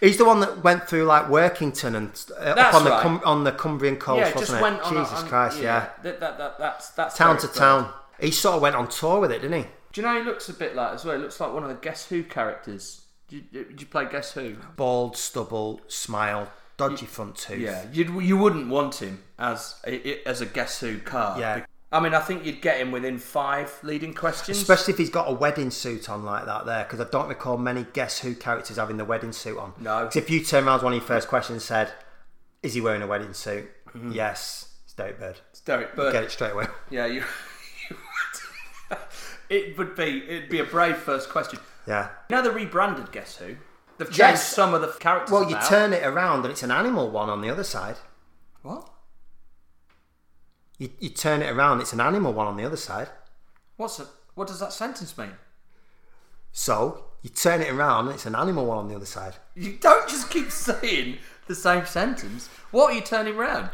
[0.00, 2.98] he's the one that went through like Workington and uh, up on the.
[3.00, 4.62] Cum- on the Cumbrian coast, Yeah, wasn't just it?
[4.62, 4.94] went on.
[4.94, 5.88] Jesus on- Christ, yeah.
[6.02, 7.92] That, that, that, that's that's Town to town.
[8.20, 9.68] He sort of went on tour with it, didn't he?
[9.92, 11.16] Do you know he looks a bit like as well?
[11.16, 13.01] He looks like one of the Guess Who characters.
[13.32, 14.56] Did you, did you play Guess Who?
[14.76, 17.60] Bald, stubble, smile, dodgy front tooth.
[17.60, 21.40] Yeah, you you wouldn't want him as a, as a Guess Who card.
[21.40, 21.64] Yeah.
[21.90, 24.58] I mean, I think you'd get him within five leading questions.
[24.58, 27.56] Especially if he's got a wedding suit on like that there, because I don't recall
[27.56, 29.72] many Guess Who characters having the wedding suit on.
[29.78, 30.04] No.
[30.04, 31.92] 'Cause if you turn around to one of your first questions and said,
[32.62, 33.70] is he wearing a wedding suit?
[33.88, 34.12] Mm-hmm.
[34.12, 34.68] Yes.
[34.84, 35.40] It's Derrick Bird.
[35.50, 36.12] it's Derrick Bird.
[36.12, 36.66] Get it straight away.
[36.90, 37.22] Yeah, you.
[37.90, 37.96] you
[38.90, 38.98] would.
[39.50, 41.58] it would be it'd be a brave first question.
[41.86, 42.08] Yeah.
[42.30, 43.56] You know the rebranded Guess Who?
[43.98, 44.54] They've changed Yes.
[44.54, 45.30] some of the characters.
[45.32, 45.68] Well, you about.
[45.68, 47.96] turn it around and it's an animal one on the other side.
[48.62, 48.88] What?
[50.78, 53.08] You, you turn it around, it's an animal one on the other side.
[53.76, 55.32] What's a, What does that sentence mean?
[56.50, 59.34] So you turn it around, and it's an animal one on the other side.
[59.54, 62.48] You don't just keep saying the same sentence.
[62.70, 63.70] What are you turning round?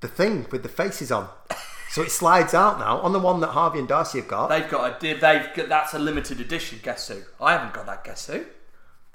[0.00, 1.28] The thing with the faces on.
[1.92, 4.48] So it slides out now on the one that Harvey and Darcy have got.
[4.48, 5.14] They've got a.
[5.14, 5.20] They've
[5.54, 6.80] got, that's a limited edition.
[6.82, 7.20] Guess Who?
[7.38, 8.02] I haven't got that.
[8.02, 8.44] Guess Who?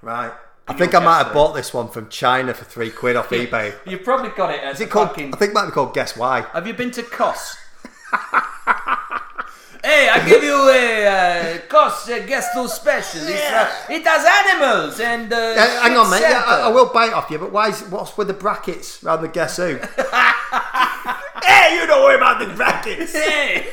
[0.04, 0.32] right.
[0.68, 1.34] I think I might have Who.
[1.34, 3.74] bought this one from China for three quid off eBay.
[3.88, 4.62] You've probably got it.
[4.62, 5.08] As Is it called?
[5.10, 6.42] Fucking, I think it might be called Guess Why.
[6.54, 7.58] Have you been to Kos?
[9.84, 13.22] hey, I give you a uh, Kos uh, Guess Who special.
[13.24, 15.34] It's, uh, it has animals and.
[15.34, 16.22] Uh, Uh, hang on, mate.
[16.22, 19.24] Yeah, I, I will bite off you, but why is what's with the brackets around
[19.24, 19.80] the Guess Who?
[21.45, 23.13] hey, you don't worry about the brackets.
[23.15, 23.67] Hey,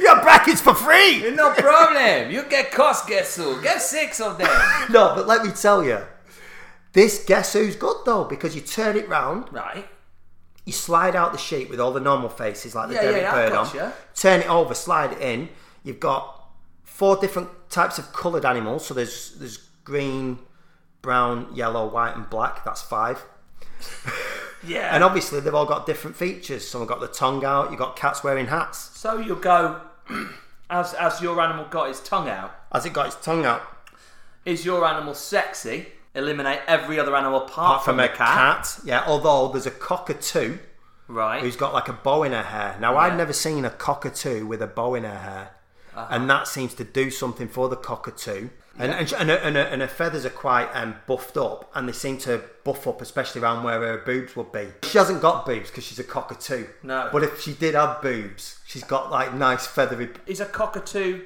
[0.00, 1.30] Your brackets for free.
[1.34, 2.30] no problem.
[2.30, 3.60] You get cost guess Who.
[3.62, 4.48] Get six of them.
[4.90, 6.00] No, but let me tell you,
[6.92, 9.86] this Guess Who's good though because you turn it round, Right.
[10.64, 13.32] you slide out the sheet with all the normal faces like the Yeah, Derek yeah,
[13.32, 15.48] Bird I've on, turn it over, slide it in.
[15.84, 16.44] You've got
[16.84, 18.84] four different types of coloured animals.
[18.86, 20.38] So there's there's green,
[21.02, 22.64] brown, yellow, white, and black.
[22.64, 23.24] That's five.
[24.66, 24.94] Yeah.
[24.94, 26.66] And obviously they've all got different features.
[26.66, 27.70] Some have got the tongue out.
[27.70, 28.78] You've got cats wearing hats.
[28.98, 29.80] So you'll go
[30.70, 32.54] as as your animal got his tongue out.
[32.72, 33.62] Has it got its tongue out?
[34.44, 35.88] Is your animal sexy?
[36.14, 38.16] Eliminate every other animal apart, Apart from the a cat.
[38.64, 38.78] cat.
[38.84, 40.58] Yeah, although there's a cockatoo
[41.06, 41.40] Right.
[41.42, 42.76] who's got like a bow in her hair.
[42.80, 45.50] Now, I've never seen a cockatoo with a bow in her hair.
[45.94, 46.06] Uh-huh.
[46.10, 48.48] And that seems to do something for the cockatoo.
[48.78, 51.88] And, and, and, her, and, her, and her feathers are quite um, buffed up, and
[51.88, 54.68] they seem to buff up, especially around where her boobs would be.
[54.84, 56.66] She hasn't got boobs because she's a cockatoo.
[56.82, 57.08] No.
[57.12, 60.10] But if she did have boobs, she's got like nice feathery.
[60.26, 61.22] Is a cockatoo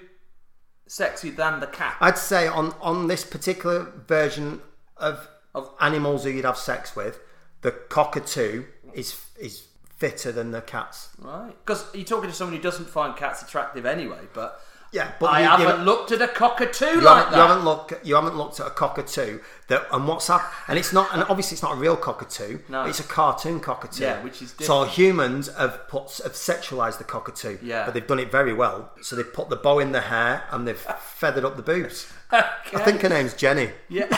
[0.88, 1.96] sexier than the cat.
[2.00, 4.60] I'd say on on this particular version
[4.96, 7.20] of Of- animals who you'd have sex with,
[7.60, 11.10] the cockatoo is is fitter than the cats.
[11.18, 11.54] Right.
[11.64, 14.60] Because you're talking to someone who doesn't find cats attractive anyway, but
[14.92, 17.36] Yeah, but I you- you haven't don't- looked at a cockatoo You, like haven't, that.
[17.36, 18.06] you haven't looked.
[18.06, 20.42] You haven't looked at a cockatoo that and what's up.
[20.68, 21.08] And it's not.
[21.14, 22.58] And obviously, it's not a real cockatoo.
[22.68, 22.84] No.
[22.84, 24.02] it's a cartoon cockatoo.
[24.04, 27.56] Yeah, which is so humans have put have sexualized the cockatoo.
[27.62, 27.86] Yeah.
[27.86, 28.90] but they've done it very well.
[29.00, 32.12] So they've put the bow in the hair and they've feathered up the boobs.
[32.30, 32.42] I
[32.84, 33.70] think her name's Jenny.
[33.88, 34.06] Yeah.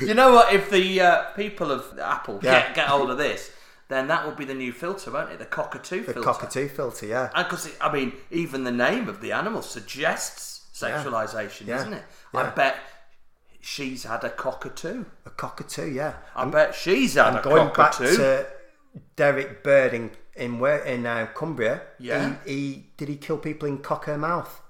[0.00, 0.52] you know what?
[0.52, 2.60] If the uh, people of Apple Yeah.
[2.66, 3.50] get, get hold of this,
[3.88, 5.38] then that will be the new filter, won't it?
[5.38, 6.20] The cockatoo The filter.
[6.22, 7.06] cockatoo filter.
[7.06, 7.30] Yeah.
[7.36, 11.76] Because I mean, even the name of the animal suggests sexualization, Yeah.
[11.76, 12.04] isn't it?
[12.34, 12.50] I Yeah.
[12.50, 12.76] bet
[13.60, 15.04] she's had a cockatoo.
[15.24, 15.86] A cockatoo.
[15.90, 16.14] Yeah.
[16.34, 18.16] I bet she's had a Going back cockatoo.
[18.16, 18.46] to
[19.16, 21.80] Derrick Bird in in where in uh, Cumbria.
[21.98, 22.34] Yeah.
[22.44, 24.60] He, he did he kill people in Cockermouth?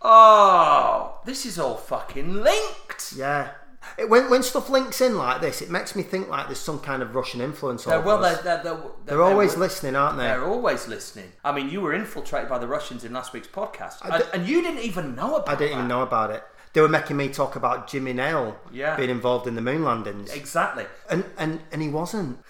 [0.00, 3.12] Oh, this is all fucking linked.
[3.16, 3.50] Yeah.
[3.96, 6.80] It, when, when stuff links in like this, it makes me think like there's some
[6.80, 10.24] kind of Russian influence They're, well, they're, they're, they're, They're always listening, aren't they?
[10.24, 11.32] They're always listening.
[11.44, 14.62] I mean, you were infiltrated by the Russians in last week's podcast, and, and you
[14.62, 16.42] didn't even know about I didn't even know about it.
[16.74, 18.94] They were making me talk about Jimmy Nail Yeah.
[18.96, 20.32] being involved in the moon landings.
[20.32, 20.84] Exactly.
[21.10, 22.38] And, and, and he wasn't.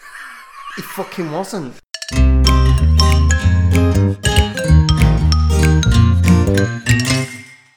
[0.76, 1.74] He fucking wasn't.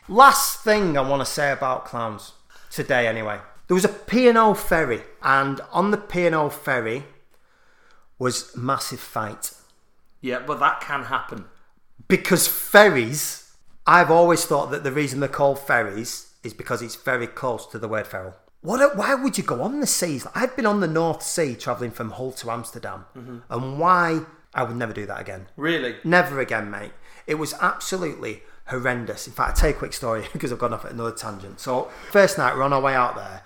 [0.08, 2.34] Last thing I want to say about clowns
[2.69, 3.39] today, anyway.
[3.72, 7.06] There was a P&O ferry, and on the P&O ferry
[8.20, 9.54] was massive fight
[10.20, 11.46] Yeah, but that can happen.
[12.10, 13.54] because ferries.
[13.88, 17.80] I've always thought that the reason they're called ferries is because it's very close to
[17.80, 18.36] the word feral.
[18.60, 18.98] What?
[18.98, 20.28] Why would you go on the seas?
[20.36, 23.38] I've been on the North Sea traveling from Hull to Amsterdam, mm-hmm.
[23.50, 24.26] and why?
[24.54, 25.48] I would never do that again.
[25.56, 25.96] Really?
[26.04, 26.92] Never again, mate.
[27.26, 29.28] It was absolutely horrendous.
[29.28, 31.60] In fact, I'll tell you a quick story because I've gone off at another tangent.
[31.60, 33.44] So, first night, we're on our way out there,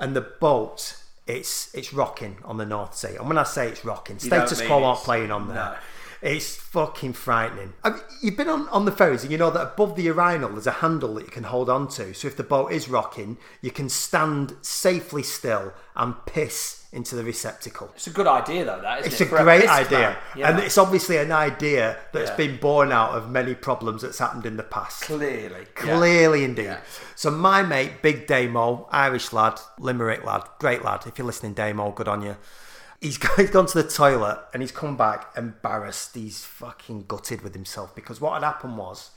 [0.00, 3.16] and the boat, it's it's rocking on the North Sea.
[3.16, 5.56] And when I say it's rocking, status quo aren't playing on there.
[5.56, 5.74] no.
[6.22, 7.72] It's fucking frightening.
[7.82, 10.50] I mean, you've been on, on the ferries and you know that above the urinal
[10.50, 12.14] there's a handle that you can hold on to.
[12.14, 17.24] So if the boat is rocking, you can stand safely still and piss into the
[17.24, 17.90] receptacle.
[17.94, 18.80] It's a good idea, though.
[18.82, 19.24] That isn't It's it?
[19.24, 20.18] a For great piss idea.
[20.36, 20.50] Yeah.
[20.50, 22.36] And it's obviously an idea that's Yeah.
[22.36, 25.02] been born out of many problems that's happened in the past.
[25.04, 26.64] clearly, Clearly, indeed.
[26.66, 26.80] Yeah.
[27.14, 31.04] So, my mate, Big Damo, Irish lad, Limerick lad, great lad.
[31.06, 32.36] If you're listening, Damo, good on you.
[33.00, 36.14] He's gone to the toilet and he's come back embarrassed.
[36.14, 39.10] He's fucking gutted with himself because what had happened was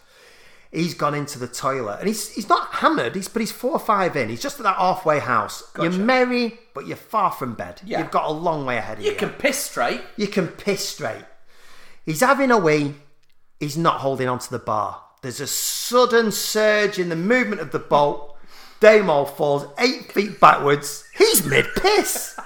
[0.71, 3.79] he's gone into the toilet and he's he's not hammered, he's but he's four or
[3.79, 4.29] five in.
[4.29, 5.61] He's just at that halfway house.
[5.73, 5.89] Gotcha.
[5.95, 7.81] You're merry, but you're far from bed.
[7.85, 7.99] Yeah.
[7.99, 9.17] You've got a long way ahead of You you.
[9.17, 10.01] can piss straight.
[10.17, 11.23] You can piss straight.
[12.05, 12.95] He's having a wee.
[13.59, 15.01] He's not holding onto the bar.
[15.21, 18.35] There's a sudden surge in the movement of the boat.
[18.79, 21.03] Damo falls eight feet backwards.
[21.17, 22.37] He's mid piss.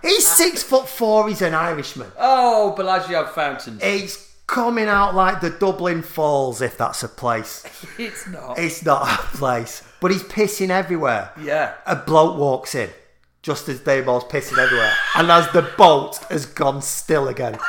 [0.00, 1.28] He's six foot four.
[1.28, 2.10] He's an Irishman.
[2.18, 3.80] Oh, Bellagio fountains.
[3.82, 7.64] He's coming out like the Dublin Falls, if that's a place.
[7.98, 8.58] It's not.
[8.58, 11.32] It's not a place, but he's pissing everywhere.
[11.40, 11.74] Yeah.
[11.86, 12.90] A bloke walks in
[13.42, 17.58] just as Damo's pissing everywhere, and as the boat has gone still again.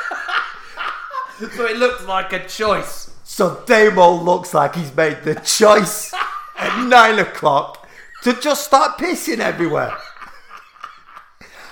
[1.58, 3.10] So it looks like a choice.
[3.24, 6.14] So Damo looks like he's made the choice
[6.56, 7.90] at nine o'clock
[8.22, 9.98] to just start pissing everywhere.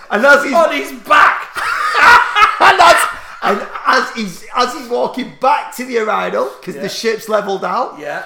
[0.10, 1.56] And as he's, On his back.
[2.60, 3.01] and as,
[3.42, 6.82] and as he's as he's walking back to the urinal because Yeah.
[6.84, 8.26] the ship's leveled out, Yeah.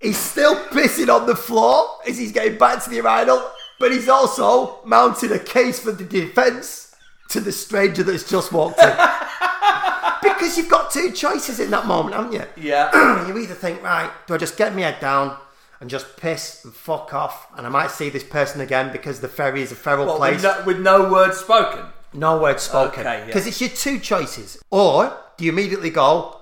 [0.00, 3.42] he's still pissing on the floor as he's getting back to the urinal,
[3.78, 6.94] but he's also mounting a case for the defence
[7.30, 8.88] to the stranger that's just walked in.
[10.22, 12.44] because you've got two choices in that moment, haven't you?
[12.56, 13.26] Yeah.
[13.28, 15.36] you either think, right, do I just get my head down
[15.80, 19.28] and just piss and fuck off, and I might see this person again because the
[19.28, 21.86] ferry is a feral Well, place, with, no, with no words spoken.
[22.12, 23.00] No word spoken.
[23.00, 23.26] Okay, yeah.
[23.26, 24.62] Because it's your two choices.
[24.70, 26.40] Or do you immediately go,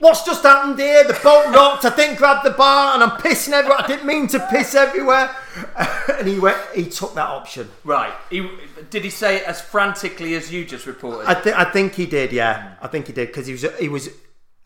[0.00, 1.04] What's just happened here?
[1.04, 1.84] The boat rocked.
[1.84, 3.82] I think grabbed the bar, and I'm pissing everywhere.
[3.82, 5.36] I didn't mean to piss everywhere.
[6.18, 6.56] and he went.
[6.74, 7.68] He took that option.
[7.84, 8.14] Right.
[8.30, 8.48] He,
[8.88, 11.28] did he say it as frantically as you just reported?
[11.28, 11.56] I think.
[11.56, 12.32] I think he did.
[12.32, 13.66] Yeah, I think he did because he was.
[13.78, 14.08] He was,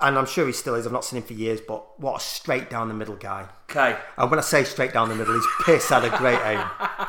[0.01, 0.87] and I'm sure he still is.
[0.87, 3.49] I've not seen him for years, but what a straight down the middle guy.
[3.69, 3.99] okay.
[4.17, 6.65] And when I say straight down the middle, he's piss had a great aim.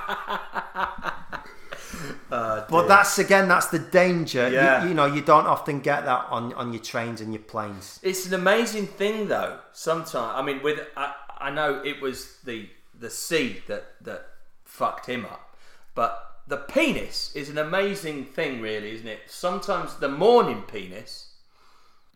[2.81, 4.47] but that's again, that's the danger.
[4.49, 4.85] You- Yeah.
[4.85, 7.99] You, know, you don't often get that on, on your trains and your planes.
[8.03, 9.59] It's an amazing thing, though.
[9.73, 14.27] Sometimes, I mean, with I, I know it was the the sea that that
[14.63, 15.55] fucked him up,
[15.95, 19.19] but the penis is an amazing thing, really, isn't it?
[19.27, 21.33] Sometimes the morning penis,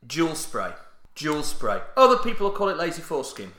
[0.08, 0.72] jewel spray,
[1.16, 1.82] Jewel spray.
[1.98, 3.52] Other people will call it lazy foreskin.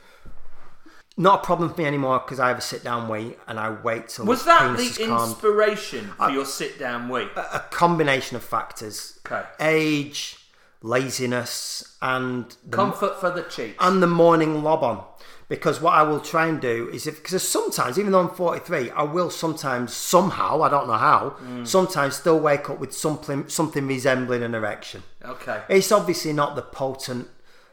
[1.17, 3.69] Not a problem for me anymore because I have a sit down wait and I
[3.69, 5.29] wait till Was that the calmed.
[5.29, 7.29] inspiration for your sit down week?
[7.35, 9.19] a combination of factors.
[9.25, 9.43] Okay.
[9.59, 10.37] Age,
[10.81, 13.75] laziness, and the, Comfort for the cheeks.
[13.79, 15.03] and the morning lob on.
[15.49, 18.89] Because what I will try and do is if because sometimes, even though I'm 43,
[18.91, 21.67] I will sometimes somehow, I don't know how, Mm.
[21.67, 25.03] sometimes still wake up with something something resembling an erection.
[25.25, 25.63] okay.
[25.67, 27.27] It's obviously not the potent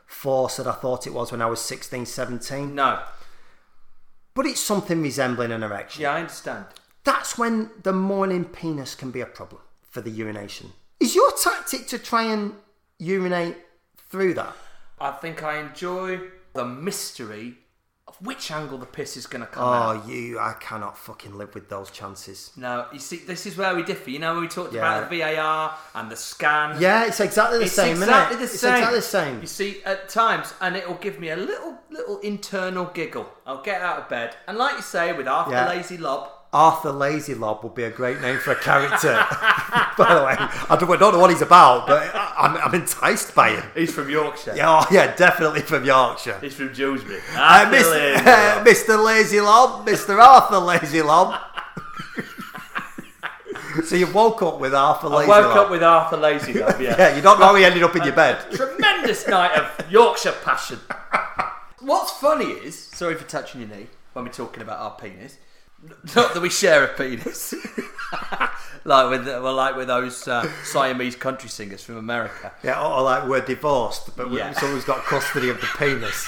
[0.06, 2.98] force that I thought it was when I was 16, 17, No.
[4.38, 6.00] But it's something resembling an erection.
[6.00, 6.66] Yeah, I understand.
[7.02, 10.74] That's when the morning penis can be a problem for the urination.
[11.00, 12.52] Is your tactic to try and
[13.00, 13.56] urinate
[13.96, 14.54] through that?
[15.00, 16.20] I think I enjoy
[16.52, 17.56] the mystery
[18.20, 20.02] which angle the piss is going to come oh, out.
[20.04, 22.50] Oh, you, I cannot fucking live with those chances.
[22.56, 24.10] No, you see, this is where we differ.
[24.10, 24.80] You know, when we talked Yeah.
[24.98, 26.80] about the VAR and the scan.
[26.80, 28.38] Yeah, it's exactly the It's same, exactly innit?
[28.38, 28.74] the it's same.
[28.74, 29.40] exactly the same.
[29.40, 33.28] You see, at times, and it will give me a little, little internal giggle.
[33.46, 35.66] I'll get out of bed, and like you say, with half Yeah.
[35.66, 39.12] a lazy lob, Arthur Lazy Lob would be a great name for a character.
[39.98, 43.34] by the way, I don't, I don't know what he's about, but I'm, I'm enticed
[43.34, 43.64] by him.
[43.74, 44.54] he's from Yorkshire.
[44.56, 46.38] Yeah, oh, yeah, definitely from Yorkshire.
[46.40, 47.18] He's from Dewsbury.
[47.18, 48.98] Uh, Ah, Mr.
[48.98, 49.02] Uh.
[49.02, 50.18] Lazy Lob, Mr.
[50.18, 51.38] Arthur Lazy Lob.
[53.84, 56.96] so you woke up with Arthur I woke up with Arthur Lazy Lob, yeah.
[56.98, 58.38] Yeah, you don't know how he ended up in your bed.
[58.52, 60.78] Tremendous night of Yorkshire passion.
[61.80, 65.36] What's funny is, sorry for touching your knee when we're talking about our penis.
[66.16, 67.54] Not that we share a penis,
[68.84, 72.52] like with well, like with those uh, Siamese country singers from America.
[72.64, 74.52] Yeah, or, or like we're divorced, but we Yeah.
[74.52, 76.26] someone's got custody of the penis.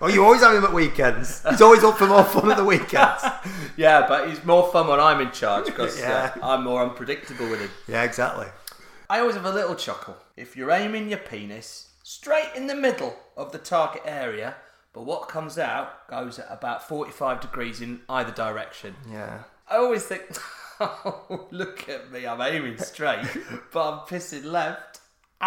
[0.00, 1.42] oh, you always have him at weekends.
[1.48, 3.22] He's always up for more fun at the weekends.
[3.76, 6.30] Yeah, but he's more fun when I'm in charge because Yeah.
[6.40, 7.70] uh, I'm more unpredictable with him.
[7.88, 8.46] Yeah, exactly.
[9.10, 13.16] I always have a little chuckle if you're aiming your penis straight in the middle
[13.36, 14.54] of the target area,
[14.94, 18.94] but what comes out goes at about 45 degrees in either direction.
[19.10, 19.42] Yeah.
[19.68, 20.22] I always think,
[20.80, 23.26] oh, look at me, I'm aiming straight,
[23.72, 25.00] but I'm pissing left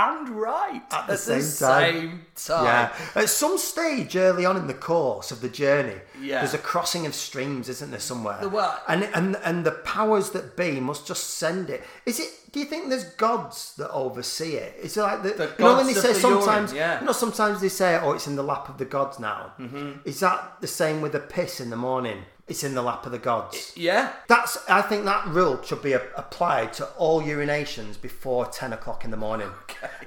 [0.05, 1.93] and right At the same time.
[1.95, 2.65] same time.
[2.65, 3.21] Yeah.
[3.21, 6.39] At some stage early on in the course of the journey, Yeah.
[6.41, 8.38] there's a crossing of streams, isn't there, somewhere?
[8.41, 8.83] The what?
[8.88, 11.81] And and and the powers that be must just send it.
[12.05, 12.29] Is it?
[12.53, 14.73] Do you think there's gods that oversee it?
[14.79, 14.86] it?
[14.86, 16.73] Is it like the, The you know when they say the urine, sometimes?
[16.73, 16.99] yeah.
[16.99, 19.91] You know sometimes they say, "Oh, it's in the lap of the gods now." Mm-hmm.
[20.12, 22.19] Is that the same with the piss in the morning?
[22.47, 23.73] It's in the lap of the gods.
[23.75, 24.57] Yeah, That's.
[24.69, 29.17] I think that rule should be applied to all urinations before ten o'clock in the
[29.17, 29.49] morning.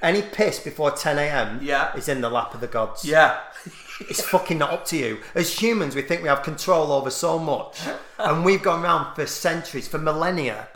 [0.02, 1.58] Any piss before ten a.m.
[1.62, 1.94] Yeah.
[1.94, 3.04] is in the lap of the gods.
[3.04, 3.40] yeah.
[4.08, 5.18] It's fucking not up to you.
[5.34, 7.78] As humans, we think we have control over so much,
[8.18, 10.68] and we've gone around for centuries, for millennia,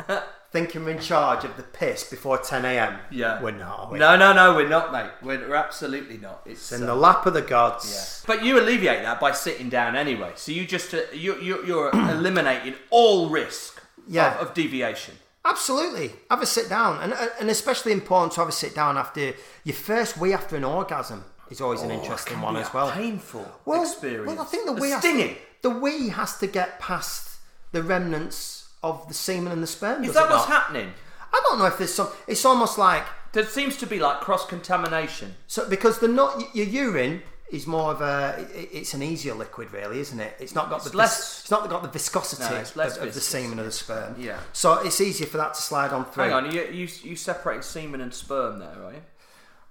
[0.55, 3.01] thinking you're in charge of the piss before ten a.m.
[3.11, 3.43] Yeah.
[3.43, 3.79] we're not.
[3.81, 3.99] are we?
[3.99, 5.11] No, no, no, we're not, mate.
[5.21, 6.43] We're, we're absolutely not.
[6.47, 7.91] It's It's in uh, the lap of the gods.
[7.93, 8.35] Yeah.
[8.35, 10.33] But you alleviate that by sitting down anyway.
[10.37, 14.37] So you just uh, you, you you're eliminating all risk Yeah.
[14.41, 15.17] of, of deviation.
[15.45, 16.13] Absolutely.
[16.31, 19.75] Have a sit down, and and especially important to have a sit down after your
[19.75, 22.91] first wee after an orgasm is always an interesting one as well.
[22.93, 24.29] Painful well, experience.
[24.29, 25.35] Well, I think the wee stinging.
[25.35, 27.39] to, the wee has to get past
[27.73, 30.05] the remnants of the semen and the sperm.
[30.05, 30.63] Is that what's not?
[30.63, 30.93] happening?
[31.33, 32.09] I don't know if there's some.
[32.29, 35.35] It's almost like There seems to be like cross contamination.
[35.47, 38.47] so because the not your urine is more of a.
[38.55, 40.35] It's an easier liquid, really, isn't it?
[40.39, 43.21] It's not got It's the less- It's not got the viscosity No, of, of the
[43.21, 44.15] semen or the sperm.
[44.19, 44.39] Yeah.
[44.53, 46.25] So it's easier for that to slide on through.
[46.25, 49.03] Hang on, you you you separate semen and sperm there, are you?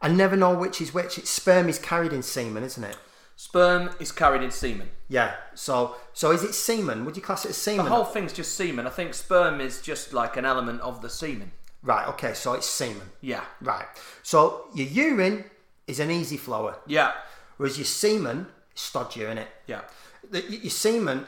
[0.01, 1.17] I never know which is which.
[1.17, 2.97] It's sperm is carried in semen, isn't it?
[3.35, 4.89] Sperm is carried in semen.
[5.09, 5.35] Yeah.
[5.55, 7.03] So so is it semen?
[7.05, 7.85] Would you class it as semen?
[7.85, 8.85] The whole thing's just semen.
[8.87, 11.51] I think sperm is just like an element of the semen.
[11.81, 12.07] Right.
[12.09, 12.33] Okay.
[12.33, 13.09] So it's semen.
[13.21, 13.43] Yeah.
[13.61, 13.85] Right.
[14.21, 15.45] So your urine
[15.87, 17.11] is an easy flower, Yeah.
[17.57, 19.49] whereas your semen is stodgier in it.
[19.67, 19.81] Yeah.
[20.29, 21.27] The, your semen.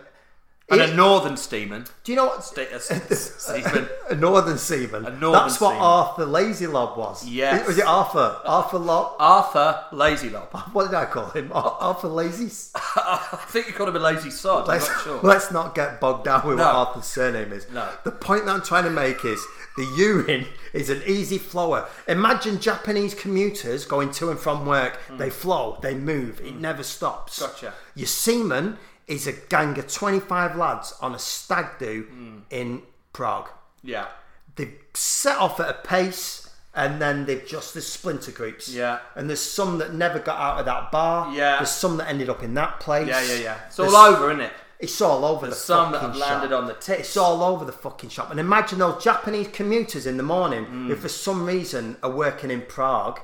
[0.68, 1.86] And it- a northern semen.
[2.04, 2.44] do you know what?
[2.44, 3.88] Sta- a s- semen.
[4.10, 5.06] A northern seaman.
[5.06, 5.84] A northern That's what seaman.
[5.86, 7.28] Arthur Lazy Lob was.
[7.28, 7.68] Yes.
[7.68, 8.38] Was it Arthur?
[8.44, 9.16] Arthur Lob?
[9.20, 10.50] Arthur Lazy Lob.
[10.74, 11.52] What did I call him?
[11.54, 12.46] Ar- Arthur Lazy?
[12.76, 14.64] I think you called him a lazy sod.
[14.64, 15.20] I'm Let's, not sure.
[15.22, 16.66] let's not get bogged down with No.
[16.66, 17.70] what Arthur's surname is.
[17.72, 17.88] No.
[18.04, 19.46] The point that I'm trying to make is
[19.78, 21.88] the urine is an easy flower.
[22.08, 24.96] Imagine Japanese commuters going to and from work.
[25.08, 25.18] Hmm.
[25.18, 27.40] They flow, they move, it never stops.
[27.40, 27.74] Gotcha.
[27.94, 28.78] Your semen
[29.08, 32.38] is a gang of 25 lads on a stag do Hmm.
[32.50, 32.82] in
[33.14, 33.50] Prague.
[33.84, 34.08] Yeah.
[34.56, 38.70] they've set off at a pace and then they've just there's splinter groups.
[38.70, 39.00] Yeah.
[39.16, 41.30] And there's some that never got out of that bar.
[41.34, 41.58] Yeah.
[41.58, 43.08] There's some that ended up in that place.
[43.10, 43.58] Yeah, yeah, yeah.
[43.68, 44.54] It's There's- all over, isn't it?
[44.80, 46.62] It's all over the some that have landed shop.
[46.62, 46.98] on the.
[47.00, 48.32] It's all over the fucking shop.
[48.32, 50.88] And imagine those Japanese commuters in the morning Mm.
[50.88, 53.20] who for some reason are working in Prague.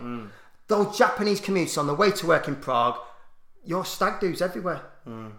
[0.67, 2.97] those Japanese commuters on the way to work in Prague,
[3.65, 4.81] your stag do's everywhere.
[5.05, 5.33] It's,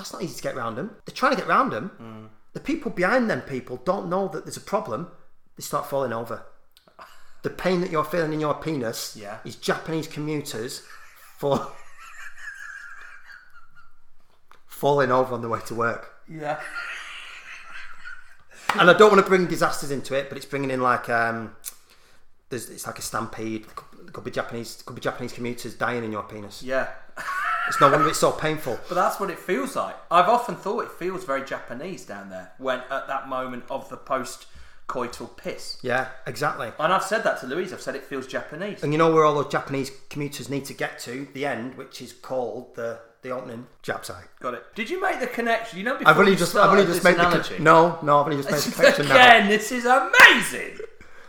[0.00, 0.96] that's not easy to get around them.
[1.04, 2.30] They're trying to get around them.
[2.54, 5.08] The people behind them people don't know that there's a problem.
[5.56, 6.42] They start falling over.
[7.42, 9.38] The pain that you're feeling in your penis Yeah.
[9.46, 10.82] is Japanese commuters
[11.38, 11.56] for
[14.66, 16.14] falling over on the way to work.
[16.28, 16.60] Yeah.
[18.78, 21.56] And I don't want to bring disasters into it, but it's bringing in like um,
[22.50, 23.64] there's it's like a stampede.
[23.64, 26.62] There could, there could be Japanese could be Japanese commuters dying in your penis.
[26.62, 26.88] Yeah.
[27.70, 28.80] It's not no wonder it's so painful.
[28.88, 29.94] But that's what it feels like.
[30.10, 33.96] I've often thought it feels very Japanese down there when at that moment of the
[33.96, 34.46] post
[34.88, 35.78] coital piss.
[35.80, 36.72] Yeah, exactly.
[36.80, 37.72] And I've said that to Louise.
[37.72, 38.82] I've said it feels Japanese.
[38.82, 42.02] And you know where all those Japanese commuters need to get to the end, which
[42.02, 44.24] is called the the opening Jap site.
[44.40, 44.64] Got it.
[44.74, 45.78] Did you make the connection?
[45.78, 47.54] You know, before I've only just I've only just made the analogy.
[47.54, 49.14] con- no no I've only just made the connection now.
[49.14, 50.76] Again, this is amazing.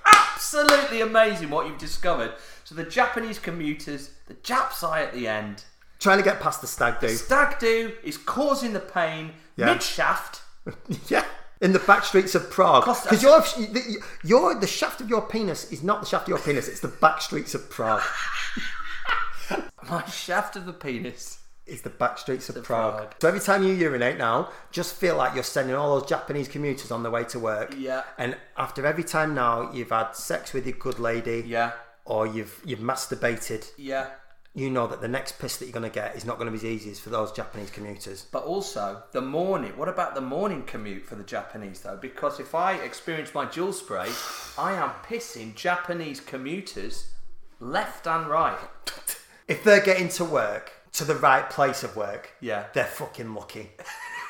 [0.05, 2.33] Absolutely amazing what you've discovered.
[2.63, 5.65] So the Japanese commuters, the Japs eye at the end.
[6.01, 7.07] Trying to get past the stag do.
[7.09, 9.67] Stag do is causing the pain Yeah.
[9.67, 10.41] mid shaft.
[11.07, 11.23] yeah.
[11.61, 13.43] In the back streets of Prague, because you're,
[14.23, 16.87] you're the shaft of your penis is not the shaft of your penis; it's the
[16.87, 18.01] back streets of Prague.
[19.89, 21.37] My shaft of the penis.
[21.67, 22.95] It's the back streets of Prague.
[22.97, 23.15] Prague.
[23.21, 26.89] So every time you urinate now, just feel like you're sending all those Japanese commuters
[26.89, 27.75] on their way to work.
[27.77, 28.01] Yeah.
[28.17, 31.73] And after every time now you've had sex with your good lady, Yeah.
[32.05, 34.07] or you've you've masturbated, Yeah.
[34.53, 36.51] You know that the next piss that you're going to get is not going to
[36.51, 38.25] be as easy as for those Japanese commuters.
[38.31, 39.77] But also the morning.
[39.77, 41.97] What about the morning commute for the Japanese though?
[42.01, 44.09] Because if I experience my dual spray,
[44.57, 47.07] I am pissing Japanese commuters
[47.59, 48.57] left and right.
[49.47, 52.65] If they're getting to work to the right place of work, Yeah.
[52.73, 53.71] they're fucking lucky.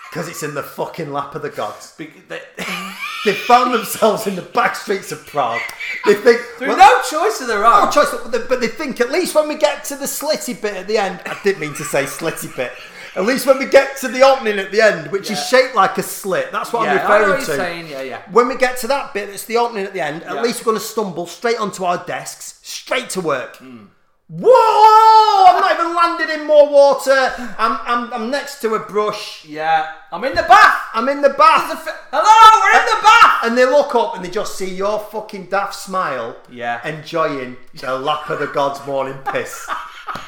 [0.10, 1.96] Because it's in the fucking lap of the gods.
[1.98, 2.42] Be- they-
[3.26, 5.62] They found themselves in the back streets of Prague.
[6.06, 7.86] They think Through well, no choice of their own.
[7.86, 10.60] no choice, but they- but they think at least when we get to the slitty
[10.60, 12.72] bit at the end, I didn't mean to say slitty bit.
[13.16, 15.98] At least when we get to the opening at the end, which is shaped like
[15.98, 17.56] a slit, that's what I'm Yeah, I know referring what to.
[17.58, 17.88] saying.
[17.90, 18.22] Yeah, yeah.
[18.32, 20.24] When we get to that bit, that's the opening at the end.
[20.24, 20.42] At Yeah.
[20.42, 23.58] least we're going to stumble straight onto our desks, straight to work.
[23.58, 23.88] Hmm.
[24.34, 25.46] Whoa!
[25.48, 27.34] I'm not even landed in more water.
[27.58, 29.44] I'm, I'm, I'm next to a brush.
[29.46, 29.92] Yeah.
[30.10, 30.82] I'm in the bath.
[30.94, 31.86] I'm in the The bath.
[31.86, 33.44] f- Hello, we're in the bath.
[33.44, 36.80] And they look up and they just see your fucking daft smile Yeah.
[36.88, 39.70] enjoying the lap of the god's morning piss.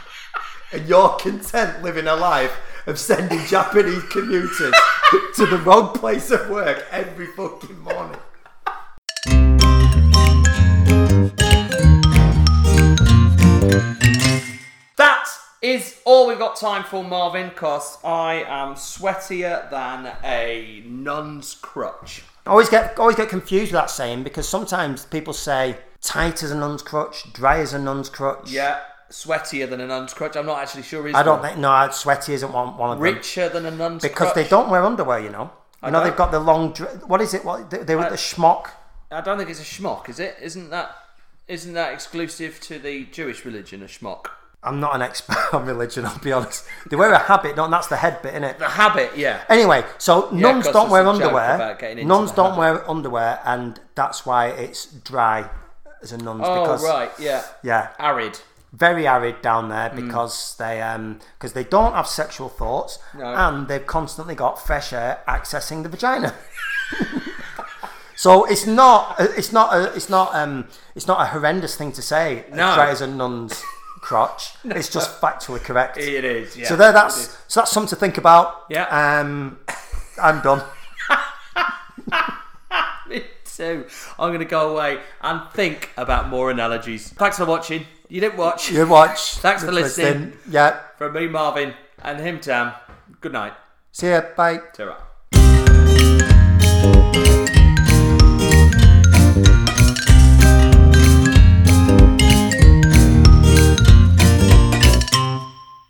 [0.74, 4.74] and you're content living a life of sending Japanese commuters
[5.36, 8.20] to the wrong place of work every fucking morning.
[15.64, 22.22] Is all we've got time for, Marvin, because I am sweatier than a nun's crutch.
[22.46, 26.52] I always get always get confused with that saying because sometimes people say tight as
[26.52, 28.52] a nun's crutch, dry as a nun's crutch.
[28.52, 30.36] Yeah, sweatier than a nun's crutch.
[30.36, 31.48] I'm not actually sure is I don't one.
[31.48, 34.36] think no, sweaty isn't one, one of them richer than a nun's because crutch.
[34.36, 35.20] Because they don't wear underwear.
[35.20, 35.52] You know,
[35.82, 36.76] I know they've got the long.
[37.08, 37.46] What is it?
[37.46, 38.72] What they, they were the uh, schmock.
[39.10, 40.36] I don't think it's a schmock, is it?
[40.42, 40.94] Isn't that
[41.48, 43.82] isn't that exclusive to the Jewish religion?
[43.82, 44.26] A schmock.
[44.66, 46.06] I'm not an expert on religion.
[46.06, 46.66] I'll be honest.
[46.90, 47.70] They wear a habit, don't?
[47.72, 48.60] That's the head bit, isn't it?
[48.60, 49.44] The habit, yeah.
[49.50, 51.56] Anyway, so nuns don't wear there's a joke underwear.
[51.56, 52.60] about getting into Nuns don't habit.
[52.60, 55.50] wear underwear, and that's why it's dry
[56.02, 57.44] as a nun's Oh because right, yeah.
[57.64, 58.40] yeah, Arid.
[58.72, 60.06] very arid down there Hmm.
[60.06, 63.26] because they um because they don't have sexual thoughts No.
[63.26, 66.34] and they've constantly got fresh air accessing the vagina.
[68.16, 72.02] so it's not it's not a, it's not um it's not a horrendous thing to
[72.02, 72.46] say.
[72.50, 72.74] No.
[72.76, 73.62] dry as a nun's
[74.04, 74.56] crotch.
[74.66, 75.98] It's just factually correct.
[75.98, 76.58] It is.
[76.58, 76.68] Yeah.
[76.68, 78.66] So there, that's so that's something to think about.
[78.70, 78.84] Yeah.
[78.86, 79.60] Um,
[80.22, 80.62] I'm done.
[83.10, 83.86] Me too.
[84.20, 87.10] I'm going to go away and think about more analogies.
[87.10, 87.86] Thanks for watching.
[88.10, 88.70] You didn't watch.
[88.70, 89.36] You didn't watch.
[89.36, 90.34] Thanks for listening.
[90.50, 90.80] Yeah.
[90.98, 91.74] From me, Marvin,
[92.04, 92.74] and him, Tam.
[93.22, 93.54] Good night.
[93.92, 94.22] See ya.
[94.36, 94.60] Bye.
[94.74, 94.98] Ta-ra.